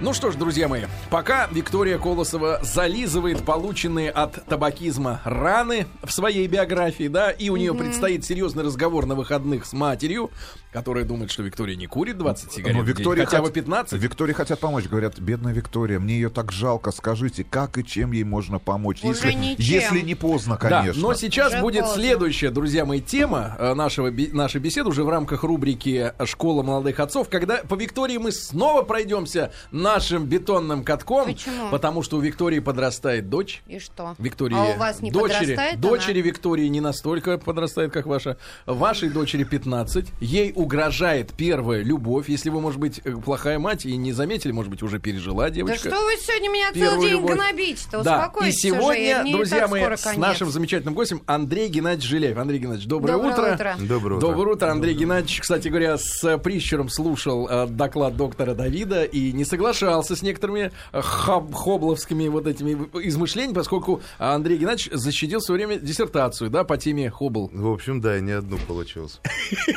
Ну 0.00 0.12
что 0.12 0.32
ж, 0.32 0.34
друзья 0.34 0.66
мои, 0.66 0.86
пока 1.08 1.46
Виктория 1.52 1.98
Колосова 1.98 2.58
зализывает 2.64 3.44
полученные 3.44 4.10
от 4.10 4.44
табакизма 4.46 5.20
раны 5.24 5.86
в 6.02 6.12
своей 6.12 6.48
биографии, 6.48 7.06
да, 7.06 7.30
и 7.30 7.48
у 7.48 7.56
нее 7.56 7.70
mm-hmm. 7.70 7.78
предстоит 7.78 8.24
серьезный 8.24 8.64
разговор 8.64 9.06
на 9.06 9.14
выходных 9.14 9.64
с 9.64 9.72
матерью, 9.72 10.32
которая 10.72 11.04
думает, 11.04 11.30
что 11.30 11.44
Виктория 11.44 11.76
не 11.76 11.86
курит 11.86 12.18
20 12.18 12.52
сигарет 12.52 12.76
Но 12.76 12.82
в 12.82 12.92
день, 12.92 13.24
хотя 13.24 13.40
бы 13.40 13.52
15. 13.52 13.92
Виктории 13.92 14.32
хотят 14.32 14.58
помочь, 14.58 14.86
говорят, 14.86 15.20
бедная 15.20 15.52
Виктория, 15.52 16.00
мне 16.00 16.14
ее 16.14 16.28
так 16.28 16.50
жалко, 16.50 16.90
скажите, 16.90 17.44
как 17.44 17.78
и 17.78 17.86
чем 17.86 18.10
ей 18.10 18.24
можно 18.24 18.58
помочь, 18.58 19.04
Уже 19.04 19.28
если, 19.28 19.54
если 19.62 20.00
не 20.00 20.16
поздно, 20.16 20.56
конечно. 20.56 21.00
Да, 21.00 21.08
но 21.08 21.14
сейчас 21.14 21.52
Уже 21.52 21.60
будет 21.60 21.84
поздно. 21.84 22.02
следующая, 22.02 22.50
друзья 22.50 22.84
мои, 22.84 23.00
тема 23.00 23.54
э, 23.60 23.74
нашего, 23.74 24.10
нашей 24.10 24.60
беседы 24.60 24.88
уже 24.88 25.04
в 25.04 25.08
рамках 25.08 25.44
рубрики 25.44 26.12
«Школа 26.24 26.64
молодых 26.64 26.98
отцов», 26.98 27.28
когда 27.28 27.58
по 27.58 27.76
Виктории 27.76 28.16
мы 28.16 28.32
снова 28.32 28.82
пройдемся 28.82 29.52
нашим 29.84 30.24
бетонным 30.24 30.82
катком, 30.82 31.26
Почему? 31.26 31.68
потому 31.70 32.02
что 32.02 32.16
у 32.16 32.20
Виктории 32.20 32.58
подрастает 32.58 33.28
дочь. 33.28 33.62
И 33.68 33.78
что? 33.78 34.14
Виктории, 34.18 34.56
А 34.56 34.74
у 34.74 34.78
вас 34.78 35.00
не 35.00 35.10
дочери, 35.10 35.40
подрастает 35.40 35.80
дочери 35.80 36.20
она? 36.20 36.28
Виктории 36.28 36.66
не 36.68 36.80
настолько 36.80 37.38
подрастает, 37.38 37.92
как 37.92 38.06
ваша. 38.06 38.38
Вашей 38.66 39.10
дочери 39.10 39.44
15. 39.44 40.06
Ей 40.20 40.52
угрожает 40.56 41.32
первая 41.34 41.82
любовь. 41.82 42.28
Если 42.28 42.48
вы, 42.50 42.60
может 42.62 42.80
быть, 42.80 43.00
э, 43.04 43.12
плохая 43.12 43.58
мать 43.58 43.84
и 43.84 43.94
не 43.96 44.12
заметили, 44.12 44.52
может 44.52 44.70
быть, 44.70 44.82
уже 44.82 44.98
пережила 44.98 45.44
Да 45.44 45.50
девочка. 45.50 45.90
что 45.90 46.00
вы 46.02 46.16
сегодня 46.16 46.48
меня 46.48 46.72
целый 46.72 47.00
день 47.06 47.10
любовь. 47.20 47.34
гнобите-то? 47.36 48.02
Да, 48.02 48.14
и 48.14 48.18
Успокойтесь 48.20 48.60
сегодня, 48.60 49.22
уже, 49.22 49.32
друзья 49.32 49.68
мои, 49.68 49.82
с 49.96 50.02
конец. 50.02 50.18
нашим 50.18 50.50
замечательным 50.50 50.94
гостем 50.94 51.22
Андрей 51.26 51.68
Геннадьевич 51.68 52.08
Жиляев. 52.08 52.38
Андрей 52.38 52.58
Геннадьевич, 52.58 52.88
доброе, 52.88 53.12
Доброе 53.18 53.32
утро. 53.54 53.76
Доброе 53.80 54.16
утро. 54.16 54.28
Доброе 54.28 54.52
утро, 54.54 54.70
Андрей 54.70 54.94
Геннадьевич. 54.94 55.40
Кстати 55.40 55.68
говоря, 55.68 55.98
с 55.98 56.38
прищуром 56.38 56.88
слушал 56.88 57.46
э, 57.48 57.66
доклад 57.66 58.16
доктора 58.16 58.54
Давида 58.54 59.04
и 59.04 59.32
не 59.32 59.44
соглашался 59.74 60.16
с 60.16 60.22
некоторыми 60.22 60.72
э, 60.92 61.00
хаб- 61.00 61.52
хобловскими 61.52 62.28
вот 62.28 62.46
этими 62.46 62.72
измышлениями, 63.06 63.54
поскольку 63.54 64.00
Андрей 64.18 64.58
Геннадьевич 64.58 64.90
защитил 64.92 65.40
в 65.40 65.42
свое 65.44 65.66
время 65.66 65.80
диссертацию, 65.80 66.50
да, 66.50 66.64
по 66.64 66.76
теме 66.76 67.10
Хоббл. 67.10 67.50
В 67.52 67.68
общем, 67.68 68.00
да, 68.00 68.18
не 68.20 68.32
одну 68.32 68.58
получилось. 68.58 69.20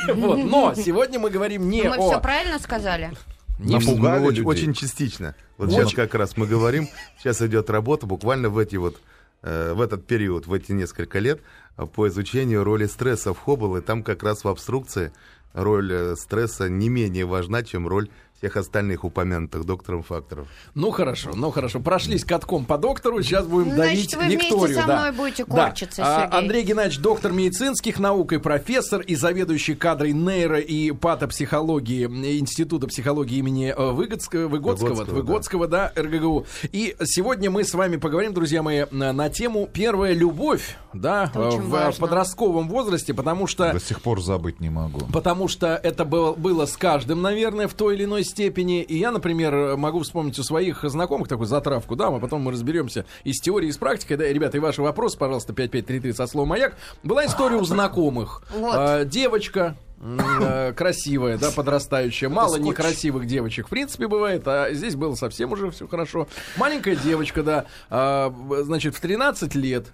Вот. 0.08 0.38
Но 0.38 0.74
сегодня 0.74 1.18
мы 1.18 1.30
говорим 1.30 1.68
не 1.68 1.82
Мы 1.82 1.96
о... 1.96 2.10
все 2.10 2.20
правильно 2.20 2.58
сказали? 2.58 3.10
не 3.58 3.74
Напугали 3.74 4.20
очень, 4.24 4.28
людей. 4.38 4.44
очень 4.44 4.74
частично. 4.74 5.34
Вот 5.56 5.68
Очень. 5.68 5.80
сейчас 5.80 5.94
как 5.94 6.14
раз 6.14 6.36
мы 6.36 6.46
говорим, 6.46 6.88
сейчас 7.18 7.42
идет 7.42 7.70
работа 7.70 8.06
буквально 8.06 8.48
в 8.48 8.58
эти 8.58 8.76
вот 8.76 9.00
э, 9.42 9.72
в 9.74 9.80
этот 9.80 10.06
период, 10.06 10.46
в 10.46 10.52
эти 10.52 10.72
несколько 10.72 11.18
лет, 11.18 11.40
э, 11.76 11.84
по 11.86 12.06
изучению 12.08 12.62
роли 12.64 12.86
стресса 12.86 13.34
в 13.34 13.38
Хоббл, 13.38 13.76
и 13.76 13.80
там 13.80 14.02
как 14.04 14.22
раз 14.22 14.44
в 14.44 14.48
обструкции 14.48 15.12
роль 15.54 16.16
стресса 16.16 16.68
не 16.68 16.88
менее 16.88 17.24
важна, 17.26 17.62
чем 17.64 17.88
роль 17.88 18.08
всех 18.38 18.56
остальных 18.56 19.04
упомянутых 19.04 19.64
доктором 19.64 20.02
факторов. 20.04 20.46
Ну 20.74 20.90
хорошо, 20.92 21.30
ну 21.34 21.50
хорошо. 21.50 21.80
Прошлись 21.80 22.24
катком 22.24 22.64
по 22.66 22.78
доктору, 22.78 23.20
сейчас 23.22 23.46
будем 23.46 23.70
Ну, 23.70 23.76
давить 23.76 24.10
значит, 24.10 24.16
вы 24.16 24.24
вместе 24.26 24.48
Викторию. 24.50 24.80
со 24.80 24.86
да. 24.86 24.96
мной 25.00 25.12
будете 25.12 25.44
Да. 25.44 25.66
корчиться, 25.66 26.02
А, 26.04 26.20
Сергей. 26.22 26.38
Андрей 26.38 26.62
Геннадьевич, 26.62 26.98
доктор 27.00 27.32
медицинских 27.32 27.98
наук 27.98 28.32
и 28.32 28.38
профессор, 28.38 29.00
и 29.00 29.16
заведующий 29.16 29.74
кадрой 29.74 30.12
нейро- 30.12 30.60
и 30.60 30.92
патопсихологии 30.92 32.04
Института 32.38 32.86
психологии 32.86 33.38
имени 33.38 33.74
э, 33.76 33.90
Выгодского, 33.92 34.46
Выгодского, 34.48 34.88
Выгодского, 34.90 35.14
Выгодского, 35.16 35.68
да, 35.68 35.92
РГГУ. 35.96 36.46
И 36.72 36.94
сегодня 37.04 37.50
мы 37.50 37.64
с 37.64 37.74
вами 37.74 37.96
поговорим, 37.96 38.34
друзья 38.34 38.62
мои, 38.62 38.84
на 38.90 39.28
тему 39.30 39.68
«Первая 39.72 40.12
любовь», 40.14 40.76
да, 40.92 41.30
в 41.34 41.68
важно. 41.68 42.00
подростковом 42.00 42.68
возрасте, 42.68 43.14
потому 43.14 43.46
что... 43.46 43.72
До 43.72 43.80
сих 43.80 44.00
пор 44.00 44.20
забыть 44.22 44.60
не 44.60 44.70
могу. 44.70 45.00
Потому 45.12 45.48
что 45.48 45.68
это 45.68 46.04
было, 46.04 46.32
было 46.32 46.66
с 46.66 46.76
каждым, 46.76 47.22
наверное, 47.22 47.68
в 47.68 47.74
той 47.74 47.94
или 47.94 48.04
иной 48.04 48.24
степени. 48.24 48.82
И 48.82 48.96
я, 48.98 49.10
например, 49.10 49.76
могу 49.76 50.00
вспомнить 50.00 50.38
у 50.38 50.42
своих 50.42 50.84
знакомых 50.84 51.28
такую 51.28 51.46
затравку, 51.46 51.96
да, 51.96 52.08
а 52.08 52.18
потом 52.18 52.42
мы 52.42 52.52
разберемся 52.52 53.04
и 53.24 53.32
с 53.32 53.40
теорией, 53.40 53.70
и 53.70 53.72
с 53.72 53.76
практикой. 53.76 54.16
Да, 54.16 54.26
ребята, 54.26 54.56
и 54.56 54.60
ваши 54.60 54.82
вопросы, 54.82 55.18
пожалуйста, 55.18 55.52
5533 55.52 56.12
со 56.12 56.26
словом 56.26 56.48
«Маяк». 56.48 56.76
Была 57.02 57.26
история 57.26 57.56
у 57.56 57.64
знакомых. 57.64 58.42
Вот. 58.54 58.74
А, 58.76 59.04
девочка, 59.04 59.76
э, 60.00 60.72
красивая, 60.76 61.38
да, 61.38 61.50
подрастающая. 61.50 62.28
Мало 62.28 62.56
некрасивых 62.56 63.26
девочек, 63.26 63.66
в 63.66 63.70
принципе, 63.70 64.08
бывает, 64.08 64.46
а 64.46 64.72
здесь 64.72 64.94
было 64.94 65.14
совсем 65.14 65.52
уже 65.52 65.70
все 65.70 65.86
хорошо. 65.86 66.28
Маленькая 66.56 66.96
девочка, 66.96 67.42
да, 67.42 67.64
а, 67.90 68.32
значит, 68.62 68.94
в 68.94 69.00
13 69.00 69.54
лет 69.54 69.86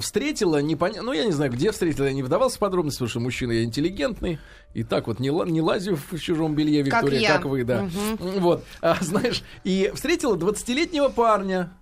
встретила, 0.00 0.60
непонятно, 0.60 1.04
ну, 1.04 1.12
я 1.12 1.24
не 1.24 1.32
знаю, 1.32 1.52
где 1.52 1.70
встретила, 1.70 2.06
я 2.06 2.12
не 2.12 2.22
вдавался 2.22 2.56
в 2.56 2.58
подробности, 2.58 2.98
потому 2.98 3.10
что 3.10 3.20
мужчина 3.20 3.52
я 3.52 3.64
интеллигентный, 3.64 4.38
и 4.74 4.82
так 4.82 5.06
вот 5.06 5.20
не, 5.20 5.28
не 5.50 5.60
лазю 5.60 5.96
в 6.10 6.18
чужом 6.18 6.54
белье, 6.54 6.84
Как 6.84 7.02
Виктория, 7.02 7.20
я. 7.20 7.36
как, 7.36 7.46
вы, 7.46 7.64
да. 7.64 7.88
Вот, 8.18 8.64
а, 8.80 8.96
знаешь, 9.00 9.42
и 9.64 9.90
встретила 9.94 10.36
20-летнего 10.36 11.08
парня, 11.08 11.72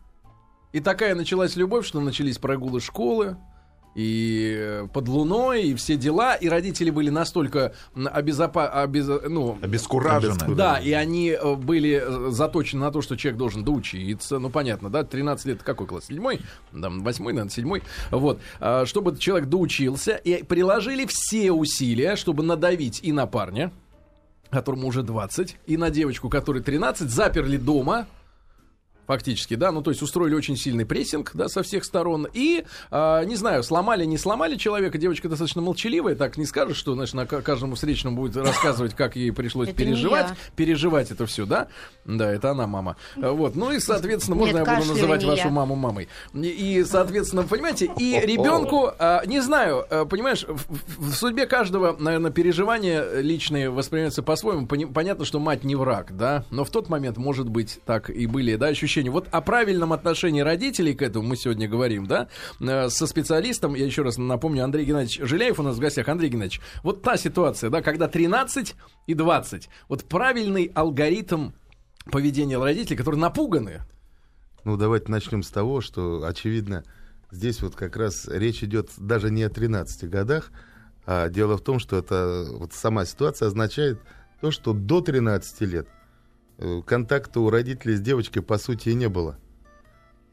и 0.72 0.80
такая 0.80 1.14
началась 1.14 1.56
любовь, 1.56 1.86
что 1.86 2.00
начались 2.00 2.38
прогулы 2.38 2.80
школы, 2.80 3.36
и 3.94 4.54
э, 4.58 4.88
под 4.92 5.08
луной, 5.08 5.62
и 5.64 5.74
все 5.74 5.96
дела, 5.96 6.34
и 6.34 6.48
родители 6.48 6.90
были 6.90 7.10
настолько 7.10 7.74
обезопа... 7.94 8.70
обез- 8.84 9.28
ну, 9.28 9.58
Обескуражены. 9.62 10.54
да, 10.54 10.78
и 10.78 10.92
они 10.92 11.30
э, 11.30 11.54
были 11.54 12.02
э, 12.04 12.30
заточены 12.30 12.80
на 12.82 12.90
то, 12.90 13.02
что 13.02 13.16
человек 13.16 13.38
должен 13.38 13.64
доучиться. 13.64 14.38
Ну, 14.38 14.50
понятно, 14.50 14.90
да, 14.90 15.04
13 15.04 15.46
лет, 15.46 15.62
какой 15.62 15.86
класс? 15.86 16.06
Седьмой? 16.06 16.40
Там, 16.72 17.02
восьмой, 17.04 17.32
наверное, 17.32 17.50
седьмой. 17.52 17.82
Вот. 18.10 18.40
А, 18.60 18.84
Чтобы 18.86 19.16
человек 19.16 19.48
доучился, 19.48 20.16
и 20.16 20.42
приложили 20.42 21.06
все 21.06 21.52
усилия, 21.52 22.16
чтобы 22.16 22.42
надавить 22.42 23.00
и 23.02 23.12
на 23.12 23.26
парня, 23.26 23.72
которому 24.50 24.88
уже 24.88 25.02
20, 25.02 25.56
и 25.66 25.76
на 25.76 25.90
девочку, 25.90 26.28
которой 26.28 26.62
13, 26.62 27.08
заперли 27.08 27.56
дома, 27.56 28.06
Фактически, 29.06 29.54
да, 29.54 29.70
ну 29.70 29.82
то 29.82 29.90
есть 29.90 30.02
устроили 30.02 30.34
очень 30.34 30.56
сильный 30.56 30.86
прессинг, 30.86 31.32
да, 31.34 31.48
со 31.48 31.62
всех 31.62 31.84
сторон. 31.84 32.26
И, 32.32 32.64
а, 32.90 33.22
не 33.24 33.36
знаю, 33.36 33.62
сломали, 33.62 34.04
не 34.04 34.16
сломали 34.16 34.56
человека. 34.56 34.96
Девочка 34.98 35.28
достаточно 35.28 35.60
молчаливая, 35.60 36.14
так 36.14 36.38
не 36.38 36.46
скажешь, 36.46 36.76
что, 36.76 36.94
знаешь, 36.94 37.12
на 37.12 37.26
ка- 37.26 37.42
каждому 37.42 37.74
встречному 37.74 38.16
будет 38.16 38.36
рассказывать, 38.36 38.94
как 38.94 39.16
ей 39.16 39.30
пришлось 39.32 39.68
Это 39.68 39.76
переживать, 39.76 40.28
переживать 40.56 41.10
это 41.10 41.26
все, 41.26 41.44
да. 41.44 41.68
Да, 42.06 42.32
это 42.32 42.50
она 42.52 42.66
мама. 42.66 42.96
Вот, 43.16 43.56
ну 43.56 43.72
и, 43.72 43.78
соответственно, 43.78 44.36
можно 44.36 44.58
Нет, 44.58 44.66
я 44.66 44.76
буду 44.76 44.88
называть 44.88 45.24
вашу 45.24 45.44
я. 45.44 45.50
маму 45.50 45.74
мамой. 45.76 46.08
И, 46.34 46.84
соответственно, 46.88 47.42
понимаете, 47.42 47.90
и 47.98 48.18
ребенку, 48.20 48.90
а, 48.98 49.22
не 49.26 49.40
знаю, 49.40 49.84
а, 49.90 50.04
понимаешь, 50.06 50.44
в, 50.48 51.10
в- 51.10 51.14
судьбе 51.14 51.46
каждого, 51.46 51.94
наверное, 51.98 52.30
переживания 52.30 53.20
личные 53.20 53.68
воспринимаются 53.70 54.22
по-своему. 54.22 54.66
Понятно, 54.66 55.24
что 55.24 55.40
мать 55.40 55.64
не 55.64 55.74
враг, 55.76 56.16
да, 56.16 56.44
но 56.50 56.64
в 56.64 56.70
тот 56.70 56.88
момент, 56.88 57.16
может 57.18 57.48
быть, 57.48 57.80
так 57.84 58.08
и 58.08 58.26
были, 58.26 58.56
да, 58.56 58.68
ощущения. 58.68 58.93
Вот 59.02 59.28
о 59.30 59.40
правильном 59.40 59.92
отношении 59.92 60.40
родителей 60.40 60.94
к 60.94 61.02
этому 61.02 61.28
мы 61.28 61.36
сегодня 61.36 61.68
говорим, 61.68 62.06
да, 62.06 62.28
э, 62.60 62.88
со 62.88 63.06
специалистом, 63.06 63.74
я 63.74 63.84
еще 63.84 64.02
раз 64.02 64.18
напомню, 64.18 64.64
Андрей 64.64 64.84
Геннадьевич 64.84 65.28
Жиляев 65.28 65.58
у 65.58 65.62
нас 65.62 65.76
в 65.76 65.80
гостях. 65.80 66.08
Андрей 66.08 66.30
Геннадьевич, 66.30 66.60
вот 66.82 67.02
та 67.02 67.16
ситуация, 67.16 67.70
да, 67.70 67.82
когда 67.82 68.08
13 68.08 68.74
и 69.06 69.14
20, 69.14 69.68
вот 69.88 70.04
правильный 70.04 70.70
алгоритм 70.74 71.50
поведения 72.10 72.58
родителей, 72.58 72.96
которые 72.96 73.20
напуганы, 73.20 73.80
Ну, 74.64 74.76
давайте 74.76 75.10
начнем 75.10 75.42
с 75.42 75.50
того, 75.50 75.80
что, 75.80 76.24
очевидно, 76.24 76.84
здесь 77.30 77.60
вот 77.62 77.74
как 77.74 77.96
раз 77.96 78.28
речь 78.28 78.62
идет 78.62 78.90
даже 78.96 79.30
не 79.30 79.42
о 79.42 79.50
13 79.50 80.08
годах, 80.08 80.50
а 81.06 81.28
дело 81.28 81.58
в 81.58 81.60
том, 81.60 81.78
что 81.78 81.98
это 81.98 82.46
вот 82.50 82.72
сама 82.72 83.04
ситуация 83.04 83.48
означает 83.48 84.00
то, 84.40 84.50
что 84.50 84.72
до 84.72 85.00
13 85.00 85.60
лет 85.62 85.88
контакта 86.86 87.40
у 87.40 87.50
родителей 87.50 87.96
с 87.96 88.00
девочкой 88.00 88.42
по 88.42 88.58
сути 88.58 88.90
и 88.90 88.94
не 88.94 89.08
было. 89.08 89.38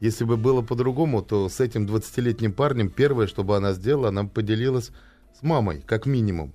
Если 0.00 0.24
бы 0.24 0.36
было 0.36 0.62
по-другому, 0.62 1.22
то 1.22 1.48
с 1.48 1.60
этим 1.60 1.86
20-летним 1.86 2.52
парнем 2.52 2.90
первое, 2.90 3.26
что 3.26 3.44
бы 3.44 3.56
она 3.56 3.72
сделала, 3.72 4.08
она 4.08 4.24
поделилась 4.24 4.90
с 5.38 5.42
мамой, 5.42 5.82
как 5.86 6.06
минимум. 6.06 6.52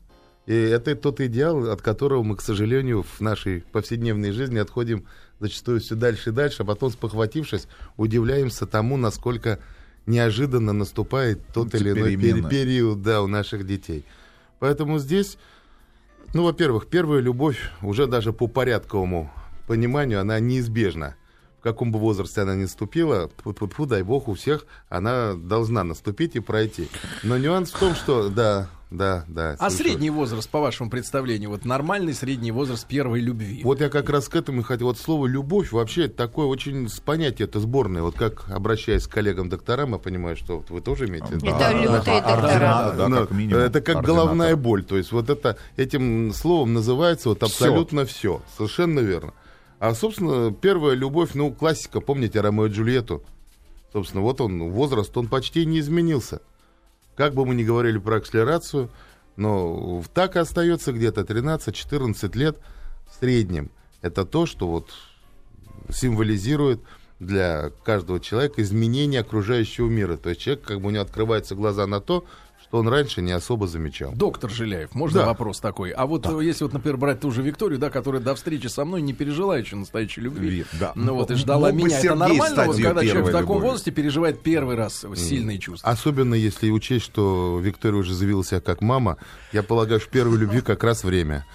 И 0.47 0.53
это 0.53 0.95
тот 0.95 1.19
идеал, 1.21 1.69
от 1.69 1.81
которого 1.81 2.23
мы, 2.23 2.35
к 2.35 2.41
сожалению, 2.41 3.03
в 3.03 3.21
нашей 3.21 3.61
повседневной 3.61 4.31
жизни 4.31 4.59
отходим 4.59 5.05
зачастую 5.39 5.79
все 5.81 5.95
дальше 5.95 6.29
и 6.29 6.33
дальше, 6.33 6.63
а 6.63 6.65
потом, 6.65 6.89
спохватившись, 6.89 7.67
удивляемся 7.97 8.65
тому, 8.65 8.97
насколько 8.97 9.59
неожиданно 10.05 10.73
наступает 10.73 11.45
тот 11.53 11.75
или 11.75 11.91
иной 11.91 12.15
Перемена. 12.15 12.49
период 12.49 13.01
да, 13.01 13.21
у 13.21 13.27
наших 13.27 13.65
детей. 13.65 14.05
Поэтому 14.59 14.99
здесь, 14.99 15.37
ну, 16.33 16.43
во-первых, 16.43 16.87
первая 16.87 17.19
любовь 17.19 17.59
уже 17.81 18.07
даже 18.07 18.33
по 18.33 18.47
порядковому 18.47 19.31
пониманию, 19.67 20.19
она 20.21 20.39
неизбежна. 20.39 21.15
В 21.59 21.63
каком 21.63 21.91
бы 21.91 21.99
возрасте 21.99 22.41
она 22.41 22.55
ни 22.55 22.61
наступила, 22.61 23.29
фу 23.43 23.85
дай 23.85 24.03
бог, 24.03 24.27
у 24.27 24.35
всех 24.35 24.65
она 24.89 25.33
должна 25.33 25.83
наступить 25.83 26.35
и 26.35 26.39
пройти. 26.39 26.87
Но 27.23 27.37
нюанс 27.37 27.71
в 27.71 27.79
том, 27.79 27.95
что, 27.95 28.29
да, 28.29 28.69
да, 28.89 29.25
да. 29.27 29.51
А 29.53 29.57
совершенно. 29.57 29.71
средний 29.71 30.09
возраст, 30.09 30.49
по 30.49 30.61
вашему 30.61 30.89
представлению, 30.89 31.49
вот 31.49 31.65
нормальный 31.65 32.13
средний 32.13 32.51
возраст 32.51 32.87
первой 32.87 33.19
любви? 33.19 33.61
Вот 33.63 33.81
я 33.81 33.89
как 33.89 34.09
раз 34.09 34.29
к 34.29 34.35
этому 34.35 34.61
и 34.61 34.63
хотел. 34.63 34.87
Вот 34.87 34.97
слово 34.97 35.27
«любовь» 35.27 35.71
вообще 35.73 36.07
такое 36.07 36.45
очень 36.45 36.87
с- 36.87 36.99
понятие, 37.01 37.47
это 37.47 37.59
сборное. 37.59 38.01
Вот 38.01 38.15
как, 38.15 38.49
обращаясь 38.49 39.05
к 39.07 39.11
коллегам-докторам, 39.11 39.91
я 39.91 39.97
понимаю, 39.97 40.37
что 40.37 40.57
вот 40.57 40.69
вы 40.69 40.79
тоже 40.79 41.07
имеете 41.07 41.27
в 41.27 41.31
виду. 41.33 41.47
Это 41.47 41.71
лютые 41.73 42.21
доктора. 42.21 42.93
да, 42.95 43.09
как 43.09 43.31
минимум. 43.31 43.61
это 43.61 43.81
как 43.81 44.03
головная 44.05 44.55
боль. 44.55 44.83
То 44.85 44.95
есть 44.95 45.11
вот 45.11 45.29
это 45.29 45.57
этим 45.75 46.31
словом 46.33 46.73
называется 46.73 47.29
вот 47.29 47.43
абсолютно 47.43 48.05
все. 48.05 48.41
Совершенно 48.55 48.99
верно. 49.01 49.33
А, 49.79 49.93
собственно, 49.93 50.51
первая 50.51 50.95
любовь, 50.95 51.31
ну, 51.33 51.53
классика, 51.53 52.01
помните 52.01 52.41
Ромео 52.41 52.65
и 52.65 52.69
Джульетту? 52.69 53.23
Собственно, 53.93 54.23
вот 54.23 54.41
он, 54.41 54.71
возраст, 54.71 55.15
он 55.15 55.27
почти 55.27 55.65
не 55.65 55.79
изменился. 55.79 56.41
Как 57.15 57.33
бы 57.33 57.45
мы 57.45 57.55
ни 57.55 57.63
говорили 57.63 57.97
про 57.97 58.17
акселерацию, 58.17 58.89
но 59.35 60.03
так 60.13 60.35
и 60.35 60.39
остается 60.39 60.91
где-то 60.91 61.21
13-14 61.21 62.37
лет 62.37 62.59
в 63.09 63.19
среднем. 63.19 63.69
Это 64.01 64.25
то, 64.25 64.45
что 64.45 64.67
вот 64.67 64.91
символизирует 65.89 66.81
для 67.19 67.71
каждого 67.83 68.19
человека 68.19 68.61
изменение 68.61 69.21
окружающего 69.21 69.87
мира. 69.87 70.17
То 70.17 70.29
есть 70.29 70.41
человек, 70.41 70.63
как 70.65 70.81
бы 70.81 70.87
у 70.87 70.91
него 70.91 71.03
открываются 71.03 71.55
глаза 71.55 71.87
на 71.87 72.01
то, 72.01 72.25
что 72.67 72.77
он 72.79 72.87
раньше 72.89 73.21
не 73.21 73.31
особо 73.31 73.67
замечал. 73.67 74.11
Доктор 74.13 74.49
Жиляев, 74.49 74.93
можно 74.93 75.21
Да. 75.21 75.25
вопрос 75.27 75.59
такой? 75.59 75.91
А 75.91 76.05
вот 76.05 76.25
э, 76.25 76.43
если 76.43 76.65
вот, 76.65 76.73
например, 76.73 76.97
брать 76.97 77.19
ту 77.21 77.31
же 77.31 77.41
Викторию, 77.41 77.79
да, 77.79 77.89
которая 77.89 78.21
до 78.21 78.35
встречи 78.35 78.67
со 78.67 78.83
мной 78.83 79.01
не 79.01 79.13
пережила 79.13 79.57
еще 79.57 79.75
настоящей 79.77 80.21
любви. 80.21 80.49
Ви- 80.49 80.65
да. 80.79 80.91
Ну 80.95 81.13
вот 81.15 81.29
и 81.29 81.33
Мог 81.33 81.39
ждала 81.39 81.71
бы 81.71 81.77
меня. 81.77 81.97
Это 81.99 82.15
нормально, 82.15 82.65
вот, 82.65 82.75
когда 82.75 83.03
человек 83.05 83.27
в 83.27 83.31
таком 83.31 83.59
возрасте 83.61 83.91
переживает 83.91 84.41
первый 84.41 84.75
раз 84.75 85.05
сильные 85.15 85.59
чувства. 85.59 85.89
Особенно 85.89 86.33
если 86.35 86.69
учесть, 86.69 87.05
что 87.05 87.59
Виктория 87.61 87.99
уже 87.99 88.13
заявила 88.13 88.43
себя 88.43 88.59
как 88.59 88.81
мама, 88.81 89.17
я 89.53 89.63
полагаю, 89.63 89.99
что 90.01 90.09
первой 90.09 90.37
любви 90.37 90.61
как 90.61 90.83
раз 90.83 91.03
время. 91.03 91.45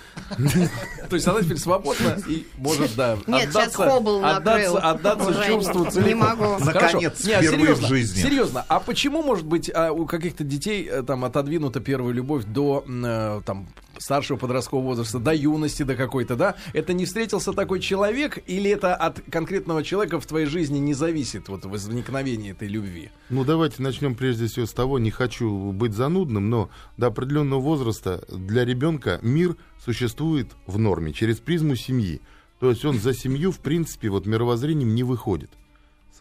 То 1.09 1.17
есть 1.17 1.29
она 1.29 1.43
теперь 1.43 1.59
свободна 1.59 2.17
и 2.27 2.47
может, 2.57 2.95
да, 2.97 3.19
Нет, 3.27 3.51
сейчас 3.51 3.57
отдаться, 3.75 3.91
Хоббл 3.91 4.21
накрыл. 4.21 4.77
отдаться, 4.79 5.45
чувству 5.47 5.85
не 5.85 5.91
целиком. 5.91 6.19
могу. 6.21 6.65
Наконец, 6.65 7.13
впервые 7.19 7.75
в 7.75 7.87
жизни. 7.87 8.23
Серьезно, 8.23 8.65
а 8.69 8.81
почему, 8.81 9.23
может 9.23 9.45
быть, 9.45 9.71
а, 9.75 9.93
у 9.93 10.07
каких-то 10.07 10.45
детей 10.45 10.89
э, 10.91 11.02
там 11.03 11.25
отодвинута 11.25 11.81
первая 11.81 12.13
любовь 12.13 12.45
до 12.45 12.85
э, 12.87 13.41
там 13.45 13.69
старшего 13.99 14.37
подросткового 14.37 14.87
возраста, 14.87 15.19
до 15.19 15.33
юности, 15.33 15.83
до 15.83 15.95
какой-то, 15.95 16.37
да? 16.37 16.57
Это 16.73 16.93
не 16.93 17.07
встретился 17.07 17.53
такой 17.53 17.81
человек, 17.81 18.39
или 18.47 18.71
это 18.71 18.95
от 18.95 19.21
конкретного 19.31 19.83
человека 19.83 20.21
в 20.21 20.27
твоей 20.27 20.47
жизни 20.47 20.79
не 20.79 20.95
зависит, 20.95 21.49
вот 21.49 21.65
возникновение 21.65 22.53
этой 22.53 22.69
любви? 22.69 23.11
Ну, 23.31 23.45
давайте 23.45 23.83
начнем 23.83 24.15
прежде 24.15 24.47
всего 24.47 24.67
с 24.67 24.73
того, 24.73 24.99
не 24.99 25.11
хочу 25.11 25.73
быть 25.73 25.95
занудным, 25.95 26.51
но 26.51 26.71
до 26.97 27.09
определенного 27.09 27.61
возраста 27.61 28.25
для 28.29 28.65
ребенка 28.65 29.19
мир 29.23 29.57
существует 29.85 30.49
в 30.67 30.79
норме, 30.79 31.13
через 31.13 31.39
призму 31.39 31.77
семьи. 31.77 32.21
То 32.61 32.71
есть 32.71 32.85
он 32.85 32.99
за 32.99 33.13
семью, 33.13 33.51
в 33.51 33.59
принципе, 33.59 34.09
вот 34.09 34.27
мировоззрением 34.27 34.95
не 34.95 35.03
выходит 35.03 35.51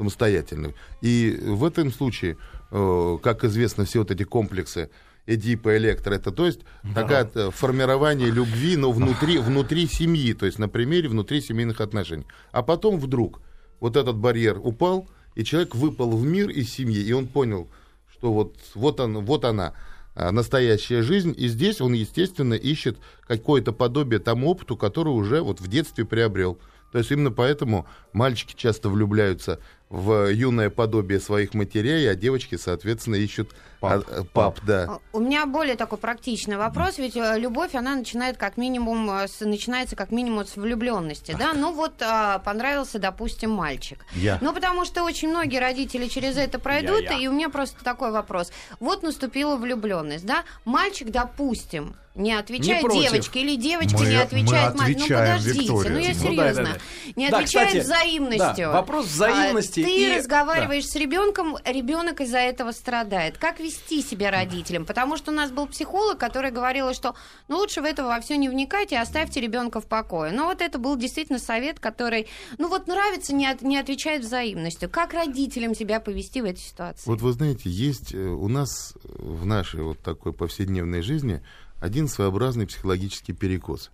самостоятельно. 0.02 0.74
И 1.02 1.40
в 1.46 1.64
этом 1.64 1.92
случае, 1.92 2.38
э, 2.72 3.18
как 3.22 3.44
известно, 3.44 3.86
все 3.86 4.00
вот 4.00 4.10
эти 4.10 4.24
комплексы 4.24 4.90
Эдипа, 5.28 5.78
Электро, 5.78 6.16
это 6.16 6.32
то 6.32 6.48
есть 6.48 6.62
такое 6.96 7.30
э, 7.36 7.52
формирование 7.52 8.32
любви, 8.32 8.78
но 8.78 8.92
внутри, 8.92 9.38
внутри 9.38 9.88
семьи, 9.88 10.34
то 10.34 10.48
есть 10.48 10.58
на 10.58 10.68
примере 10.68 11.08
внутри 11.08 11.42
семейных 11.42 11.82
отношений. 11.82 12.26
А 12.52 12.64
потом 12.64 13.00
вдруг 13.00 13.42
вот 13.80 13.96
этот 13.96 14.18
барьер 14.18 14.60
упал, 14.60 15.08
и 15.36 15.44
человек 15.44 15.76
выпал 15.76 16.18
в 16.18 16.26
мир 16.26 16.50
из 16.50 16.72
семьи, 16.72 17.00
и 17.00 17.14
он 17.14 17.28
понял, 17.28 17.70
что 18.12 18.34
вот, 18.34 18.56
вот, 18.74 19.00
он, 19.00 19.24
вот 19.24 19.46
она, 19.46 19.74
а, 20.16 20.32
настоящая 20.32 21.04
жизнь, 21.04 21.36
и 21.38 21.48
здесь 21.48 21.80
он, 21.80 21.94
естественно, 21.94 22.56
ищет 22.56 22.98
какое-то 23.28 23.72
подобие 23.72 24.20
тому 24.20 24.50
опыту, 24.50 24.76
который 24.76 25.10
уже 25.10 25.42
вот 25.42 25.62
в 25.62 25.68
детстве 25.68 26.06
приобрел. 26.06 26.58
То 26.92 26.98
есть 26.98 27.12
именно 27.12 27.32
поэтому 27.32 27.88
мальчики 28.14 28.54
часто 28.56 28.90
влюбляются 28.90 29.60
в 29.92 30.32
юное 30.32 30.70
подобие 30.70 31.20
своих 31.20 31.54
матерей, 31.54 32.10
а 32.10 32.16
девочки, 32.16 32.56
соответственно, 32.56 33.16
ищут 33.16 33.52
Пап. 33.82 34.06
а, 34.10 34.24
пап, 34.24 34.60
да. 34.66 35.00
У 35.12 35.20
меня 35.20 35.46
более 35.46 35.76
такой 35.76 35.98
практичный 35.98 36.56
вопрос, 36.56 36.98
ведь 36.98 37.18
э, 37.18 37.36
любовь, 37.38 37.76
она 37.76 37.96
начинает 37.96 38.38
как 38.38 38.56
минимум, 38.56 39.10
э, 39.12 39.28
с- 39.28 39.42
начинается 39.46 39.96
как 39.98 40.12
минимум 40.12 40.46
с 40.46 40.56
влюбленности, 40.56 41.36
да? 41.38 41.54
Ну 41.54 41.74
вот 41.74 41.94
а, 42.02 42.40
понравился, 42.40 43.00
допустим, 43.00 43.52
мальчик. 43.52 44.06
Я. 44.14 44.38
Ну 44.40 44.54
потому 44.54 44.86
что 44.86 45.04
очень 45.04 45.30
многие 45.30 45.58
родители 45.60 46.08
через 46.08 46.38
это 46.38 46.58
пройдут, 46.58 47.02
Я-я. 47.02 47.18
и 47.24 47.28
у 47.28 47.34
меня 47.34 47.50
просто 47.50 47.84
такой 47.84 48.12
вопрос. 48.12 48.52
Вот 48.80 49.04
наступила 49.04 49.58
влюбленность, 49.58 50.26
да? 50.26 50.44
Мальчик, 50.64 51.10
допустим, 51.10 51.96
не 52.14 52.34
отвечает 52.34 52.84
Не 52.84 53.02
девочке, 53.04 53.40
или 53.42 53.56
девочка 53.56 53.98
Мы- 54.00 54.06
не 54.10 54.16
отвечает 54.16 54.76
мальчику. 54.78 55.06
Ну 55.10 55.18
подождите, 55.18 55.60
Виктория. 55.62 55.92
ну 55.92 55.98
я 56.00 56.08
Ну, 56.10 56.14
да, 56.14 56.20
серьезно. 56.20 56.64
да, 56.64 56.72
да. 56.74 57.12
Не 57.16 57.30
Да, 57.30 57.38
отвечает 57.38 57.68
кстати, 57.70 57.84
взаимностью. 57.86 58.66
да, 58.68 58.72
вопрос 58.72 59.06
взаимности 59.08 59.80
А, 59.80 59.81
Ты 59.84 60.14
и- 60.14 60.18
разговариваешь 60.18 60.86
с 60.86 60.96
ребенком, 60.96 61.58
ребенок 61.66 62.22
из-за 62.22 62.38
этого 62.40 62.72
страдает. 62.72 63.38
Как 63.38 63.60
вести 63.60 64.02
себя 64.02 64.32
родителям? 64.32 64.86
Потому 64.86 65.18
что 65.18 65.32
у 65.32 65.34
нас 65.36 65.52
был 65.52 65.68
психолог, 65.68 66.18
который 66.18 66.52
говорил, 66.52 66.94
что 66.94 67.16
ну 67.48 67.58
лучше 67.58 67.82
в 67.82 67.86
это 67.86 68.04
во 68.04 68.20
все 68.22 68.38
не 68.38 68.50
вникайте, 68.50 68.98
оставьте 69.00 69.40
ребенка 69.42 69.82
в 69.82 69.86
покое. 69.86 70.32
Но 70.32 70.46
вот 70.46 70.62
это 70.62 70.78
был 70.80 70.96
действительно 70.96 71.40
совет, 71.40 71.80
который, 71.80 72.28
ну 72.58 72.68
вот 72.70 72.88
нравится, 72.88 73.34
не, 73.34 73.48
от- 73.48 73.62
не 73.62 73.78
отвечает 73.78 74.24
взаимностью. 74.24 74.90
Как 74.90 75.14
родителям 75.14 75.76
себя 75.76 76.00
повести 76.00 76.42
в 76.42 76.46
этой 76.46 76.60
ситуации? 76.60 77.04
Вот 77.10 77.22
вы 77.22 77.32
знаете, 77.34 77.70
есть 77.70 78.14
э, 78.14 78.18
у 78.18 78.48
нас 78.48 78.94
э, 79.04 79.08
в 79.18 79.46
нашей 79.46 79.82
вот 79.82 80.00
такой 80.00 80.34
повседневной 80.34 81.02
жизни 81.02 81.42
один 81.82 82.08
своеобразный 82.08 82.68
психологический 82.68 83.34
перекос. 83.34 83.92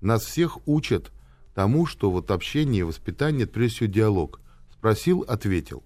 Нас 0.00 0.24
всех 0.24 0.58
учат 0.66 1.10
тому, 1.54 1.86
что 1.86 2.10
вот 2.10 2.30
общение 2.30 2.80
и 2.80 2.82
воспитание, 2.84 3.44
это 3.44 3.52
прежде 3.54 3.76
всего 3.76 3.90
диалог. 3.90 4.40
Спросил, 4.84 5.24
ответил. 5.26 5.82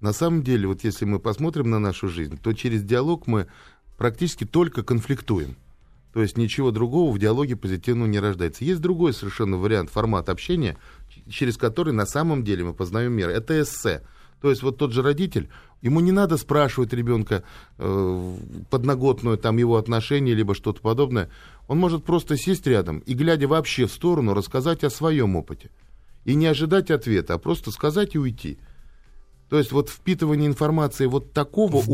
На 0.00 0.12
самом 0.12 0.44
деле, 0.44 0.68
вот 0.68 0.84
если 0.84 1.04
мы 1.04 1.18
посмотрим 1.18 1.70
на 1.70 1.80
нашу 1.80 2.06
жизнь, 2.06 2.38
то 2.40 2.52
через 2.52 2.84
диалог 2.84 3.26
мы 3.26 3.48
практически 3.96 4.44
только 4.44 4.84
конфликтуем. 4.84 5.56
То 6.12 6.22
есть 6.22 6.36
ничего 6.36 6.70
другого 6.70 7.12
в 7.12 7.18
диалоге 7.18 7.56
позитивного 7.56 8.06
не 8.06 8.20
рождается. 8.20 8.64
Есть 8.64 8.80
другой 8.80 9.12
совершенно 9.12 9.56
вариант, 9.56 9.90
формат 9.90 10.28
общения, 10.28 10.76
через 11.28 11.56
который 11.56 11.92
на 11.92 12.06
самом 12.06 12.44
деле 12.44 12.62
мы 12.62 12.74
познаем 12.74 13.12
мир. 13.12 13.28
Это 13.28 13.60
эссе. 13.60 14.04
То 14.40 14.50
есть 14.50 14.62
вот 14.62 14.78
тот 14.78 14.92
же 14.92 15.02
родитель, 15.02 15.48
ему 15.82 15.98
не 15.98 16.12
надо 16.12 16.36
спрашивать 16.36 16.92
ребенка 16.92 17.42
э, 17.78 18.36
подноготную 18.70 19.36
там 19.38 19.56
его 19.56 19.78
отношения, 19.78 20.34
либо 20.34 20.54
что-то 20.54 20.80
подобное. 20.80 21.28
Он 21.66 21.78
может 21.78 22.04
просто 22.04 22.36
сесть 22.36 22.68
рядом 22.68 23.00
и, 23.00 23.14
глядя 23.14 23.48
вообще 23.48 23.86
в 23.86 23.92
сторону, 23.92 24.32
рассказать 24.32 24.84
о 24.84 24.90
своем 24.90 25.34
опыте. 25.34 25.70
И 26.28 26.34
не 26.34 26.46
ожидать 26.46 26.90
ответа, 26.90 27.34
а 27.34 27.38
просто 27.38 27.70
сказать 27.70 28.14
и 28.14 28.18
уйти. 28.18 28.58
То 29.48 29.56
есть 29.56 29.72
вот 29.72 29.88
впитывание 29.88 30.46
информации 30.46 31.06
вот 31.06 31.32
такого 31.32 31.78
Вбросить, 31.80 31.88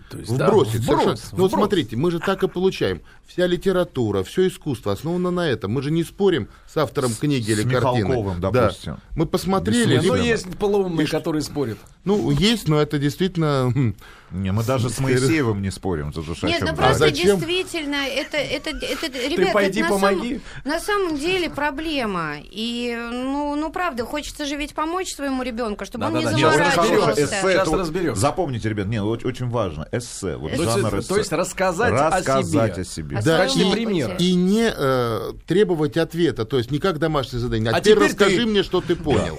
уровня. 0.00 0.02
то 0.10 0.18
есть, 0.18 0.36
да? 0.36 0.48
вбросить, 0.48 0.80
Вброс, 0.80 0.86
совершенно. 1.04 1.30
Ну 1.36 1.38
вот 1.42 1.50
вброс. 1.52 1.52
смотрите, 1.52 1.96
мы 1.96 2.10
же 2.10 2.18
так 2.18 2.42
и 2.42 2.48
получаем. 2.48 3.00
Вся 3.28 3.46
литература, 3.46 4.24
все 4.24 4.48
искусство 4.48 4.90
основано 4.90 5.30
на 5.30 5.48
этом. 5.48 5.70
Мы 5.70 5.82
же 5.82 5.92
не 5.92 6.02
спорим 6.02 6.48
с 6.68 6.76
автором 6.76 7.14
книги 7.14 7.52
или 7.52 7.60
с 7.62 7.70
картины. 7.70 8.08
Михалковым, 8.08 8.40
Да. 8.40 8.50
допустим. 8.50 8.96
Мы 9.14 9.26
посмотрели. 9.26 9.98
Не, 10.00 10.04
ну 10.08 10.16
есть 10.16 10.48
полоумные, 10.58 11.06
которые 11.06 11.42
спорят. 11.42 11.78
Ну, 12.06 12.30
есть, 12.30 12.68
но 12.68 12.80
это 12.80 12.98
действительно... 12.98 13.70
хм, 13.74 13.94
Не, 14.30 14.52
мы 14.52 14.62
даже 14.64 14.88
с 14.90 14.98
Моисеевым 15.00 15.60
не 15.60 15.70
спорим. 15.70 16.12
Тут 16.12 16.28
уж 16.28 16.42
Нет, 16.44 16.60
ну 16.62 16.74
просто 16.74 16.98
зачем? 16.98 17.38
действительно, 17.38 17.96
это, 18.06 18.36
это, 18.36 18.70
это, 18.70 19.06
ребята, 19.28 19.52
пойди 19.52 19.80
это 19.80 19.90
на. 19.90 19.98
Самом, 19.98 20.40
на 20.64 20.80
самом 20.80 21.18
деле 21.18 21.50
проблема. 21.50 22.34
И, 22.42 22.96
ну, 23.12 23.54
ну, 23.56 23.70
правда, 23.72 24.04
хочется 24.04 24.46
же 24.46 24.56
ведь 24.56 24.74
помочь 24.74 25.12
своему 25.14 25.42
ребенку, 25.42 25.84
чтобы 25.84 26.06
он 26.06 26.14
не 26.14 26.24
Да-да-да. 26.24 26.36
Нет, 26.38 26.54
это 26.54 26.64
Сейчас 26.64 26.74
заморачивался. 26.76 27.24
эссе. 27.24 27.36
Сейчас 27.42 27.68
это 27.68 27.76
разберем. 27.76 28.14
Запомните, 28.16 28.68
ребят, 28.68 28.86
не, 28.86 29.02
очень, 29.02 29.26
очень 29.28 29.48
важно. 29.48 29.88
Эссе. 29.90 30.36
Вот 30.36 30.52
То 30.54 30.62
есть, 30.62 30.74
жанр 30.74 30.98
эссе. 31.00 31.08
то 31.08 31.18
есть 31.18 31.32
рассказать 31.32 31.92
о 31.92 32.10
Рассказать 32.10 32.46
себе. 32.74 32.82
о 32.82 32.84
себе. 32.84 33.18
О 33.18 33.22
Да, 33.22 33.22
своем 33.22 33.38
Качестве 33.40 33.64
опыте. 33.66 33.84
примера. 33.86 34.14
И 34.18 34.34
не 34.34 34.72
э, 34.72 35.32
требовать 35.46 35.96
ответа, 35.96 36.44
то 36.44 36.56
есть 36.58 36.70
не 36.70 36.78
как 36.78 37.00
домашнее 37.00 37.40
задание. 37.40 37.72
А, 37.72 37.76
А 37.76 37.80
теперь, 37.80 37.94
теперь 37.96 38.08
расскажи 38.10 38.36
ты. 38.36 38.46
мне, 38.46 38.62
что 38.62 38.80
ты 38.80 38.94
понял. 38.94 39.38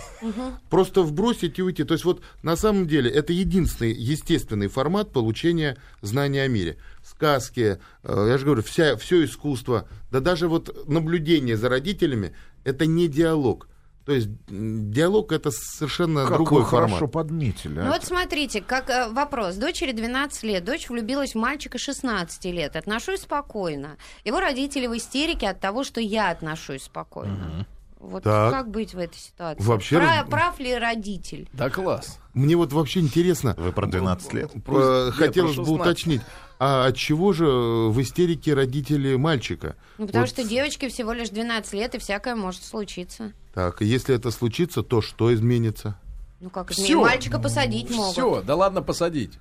Просто 0.69 1.01
вбросить 1.01 1.59
и 1.59 1.61
уйти. 1.63 1.85
То 1.85 1.93
есть 1.93 2.03
вот 2.03 2.21
на 2.43 2.56
самом 2.57 2.87
деле 2.87 3.09
это 3.09 3.31
единственный 3.31 3.93
естественный 3.93 4.67
формат 4.67 5.13
получения 5.13 5.77
знания 6.01 6.43
о 6.43 6.47
мире. 6.47 6.77
Сказки, 7.03 7.79
э, 8.03 8.27
я 8.29 8.37
же 8.37 8.45
говорю, 8.45 8.63
вся, 8.63 8.97
все 8.97 9.23
искусство, 9.23 9.87
да 10.11 10.19
даже 10.19 10.49
вот 10.49 10.87
наблюдение 10.89 11.55
за 11.55 11.69
родителями, 11.69 12.35
это 12.65 12.85
не 12.85 13.07
диалог. 13.07 13.67
То 14.07 14.13
есть 14.13 14.29
диалог 14.47 15.33
это 15.33 15.51
совершенно 15.51 16.25
Как 16.25 16.37
другой 16.37 16.61
вы 16.61 16.65
хорошо 16.65 16.95
формат. 16.95 17.11
подметили. 17.11 17.79
Ну 17.79 17.87
а. 17.87 17.91
вот 17.91 18.05
смотрите, 18.05 18.61
как 18.61 18.89
э, 18.89 19.09
вопрос. 19.09 19.55
Дочери 19.55 19.91
12 19.91 20.43
лет, 20.43 20.63
дочь 20.63 20.89
влюбилась 20.89 21.33
в 21.33 21.37
мальчика 21.37 21.77
16 21.77 22.45
лет. 22.45 22.77
Отношусь 22.77 23.21
спокойно. 23.21 23.97
Его 24.23 24.39
родители 24.39 24.87
в 24.87 24.95
истерике 24.95 25.49
от 25.49 25.59
того, 25.59 25.83
что 25.83 25.99
я 25.99 26.29
отношусь 26.29 26.83
спокойно. 26.83 27.65
Вот 27.99 28.23
Так. 28.23 28.51
как 28.53 28.69
быть 28.69 28.93
в 28.93 28.99
этой 28.99 29.17
ситуации? 29.17 29.63
Вообще 29.63 29.97
Пра- 29.97 30.05
раз- 30.21 30.29
Прав 30.29 30.59
ли 30.59 30.75
родитель? 30.77 31.49
Да 31.53 31.69
класс. 31.69 32.19
Мне 32.33 32.55
вот 32.55 32.71
вообще 32.71 32.99
интересно, 32.99 33.55
Вы 33.57 33.71
про 33.71 33.87
12 33.87 34.33
лет. 34.33 34.51
э, 34.53 35.05
Нет, 35.05 35.13
хотелось 35.15 35.55
про 35.55 35.61
бы 35.63 35.67
16. 35.67 35.81
уточнить, 35.81 36.21
а 36.59 36.85
от 36.85 36.95
чего 36.95 37.33
же 37.33 37.45
в 37.45 37.99
истерике 37.99 38.53
родители 38.53 39.15
мальчика? 39.15 39.75
Ну, 39.97 40.05
потому 40.05 40.23
Вот. 40.25 40.29
что 40.29 40.43
девочке 40.43 40.89
всего 40.89 41.11
лишь 41.13 41.29
12 41.29 41.73
лет, 41.73 41.95
и 41.95 41.97
всякое 41.97 42.35
может 42.35 42.63
случиться. 42.63 43.31
Так, 43.55 43.81
если 43.81 44.13
это 44.15 44.29
случится, 44.29 44.83
то 44.83 45.01
что 45.01 45.33
изменится? 45.33 45.99
Ну, 46.39 46.51
как 46.51 46.69
Всё. 46.69 46.83
изменить? 46.83 47.01
Мальчика 47.01 47.39
посадить 47.39 47.89
могут. 47.89 48.11
Все, 48.13 48.41
да 48.43 48.55
ладно 48.55 48.83
посадить. 48.83 49.39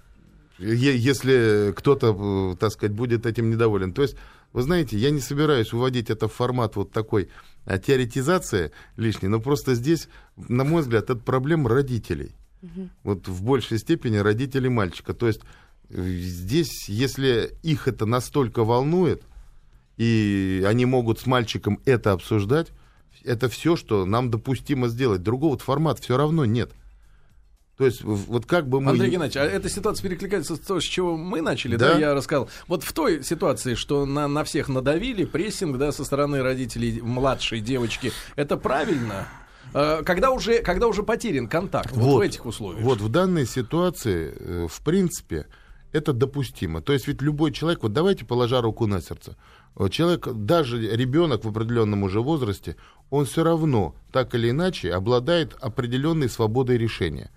Е- 0.59 0.97
Если 0.97 1.75
кто-то, 1.77 2.53
э, 2.55 2.57
так 2.59 2.73
сказать, 2.73 2.95
будет 2.97 3.27
этим 3.27 3.51
недоволен. 3.51 3.93
То 3.93 4.01
есть 4.01 4.17
Вы 4.57 4.63
знаете, 4.63 4.97
я 4.97 5.11
не 5.11 5.21
собираюсь 5.21 5.75
уводить 5.75 6.09
это 6.09 6.29
в 6.29 6.33
формат 6.33 6.77
вот 6.77 6.91
такой 6.91 7.29
а, 7.67 7.77
теоретизации 7.77 8.73
лишней, 8.97 9.29
но 9.29 9.39
просто 9.39 9.75
здесь, 9.75 10.09
на 10.39 10.65
мой 10.65 10.81
взгляд, 10.81 11.11
это 11.11 11.17
проблема 11.17 11.69
родителей. 11.69 12.35
Вот 13.03 13.29
в 13.29 13.45
большей 13.45 13.77
степени 13.79 14.17
родителей 14.17 14.71
мальчика. 14.71 15.13
То 15.13 15.27
есть 15.27 15.43
э, 15.91 16.03
здесь, 16.09 16.89
если 16.89 17.53
их 17.63 17.87
это 17.87 18.07
настолько 18.07 18.65
волнует, 18.65 19.25
и 19.99 20.65
они 20.67 20.87
могут 20.87 21.21
с 21.21 21.27
мальчиком 21.27 21.79
это 21.85 22.13
обсуждать, 22.13 22.69
это 23.25 23.51
все, 23.51 23.77
что 23.77 24.07
нам 24.07 24.31
допустимо 24.31 24.89
сделать. 24.89 25.23
Другого 25.23 25.59
формата 25.59 26.01
все 26.01 26.17
равно 26.17 26.47
нет. 26.47 26.73
То 27.77 27.85
есть, 27.85 28.03
вот 28.03 28.47
как 28.47 28.69
бы 28.69 28.81
мы... 28.81 28.93
Андрей 28.93 29.11
Геннадьевич, 29.11 29.37
а 29.37 29.45
эта 29.45 29.69
ситуация 29.69 30.09
перекликается 30.09 30.57
с 30.57 30.61
того, 30.61 30.81
с 30.81 30.85
чего 30.85 31.17
мы 31.17 31.43
начали, 31.43 31.77
Да. 31.77 31.93
да, 31.93 31.99
я 31.99 32.15
рассказал. 32.15 32.49
Вот 32.69 32.83
в 32.83 32.93
той 32.95 33.23
ситуации, 33.23 33.75
что 33.75 34.07
на, 34.07 34.29
на 34.29 34.45
всех 34.45 34.69
надавили, 34.69 35.25
прессинг, 35.25 35.77
да, 35.77 35.93
со 35.93 36.05
стороны 36.05 36.43
родителей 36.43 37.01
младшей 37.03 37.61
девочки, 37.61 38.13
это 38.35 38.57
правильно? 38.57 39.29
Э, 39.75 40.03
Когда 40.07 40.31
уже, 40.31 40.61
когда 40.63 40.87
уже 40.87 41.03
потерян 41.03 41.49
контакт, 41.49 41.93
вот, 41.93 42.17
в 42.17 42.21
этих 42.21 42.47
условиях. 42.47 42.83
Вот 42.83 43.03
в 43.03 43.11
данной 43.11 43.47
ситуации, 43.47 44.33
э, 44.35 44.67
в 44.71 44.81
принципе, 44.83 45.47
это 45.93 46.15
допустимо. 46.15 46.81
То 46.81 46.95
есть 46.95 47.07
ведь 47.07 47.21
любой 47.21 47.53
человек, 47.53 47.83
вот 47.83 47.93
давайте 47.93 48.25
положа 48.25 48.63
руку 48.63 48.87
на 48.87 49.03
сердце, 49.03 49.37
э, 49.79 49.89
человек, 49.91 50.29
даже 50.29 50.81
ребенок 50.81 51.45
в 51.45 51.49
определенном 51.49 52.05
уже 52.05 52.21
возрасте, 52.23 52.77
он 53.11 53.27
все 53.27 53.45
равно, 53.45 53.95
так 54.13 54.35
или 54.35 54.49
иначе, 54.49 54.95
обладает 54.95 55.55
определенной 55.61 56.31
свободой 56.31 56.79
решения. 56.79 57.31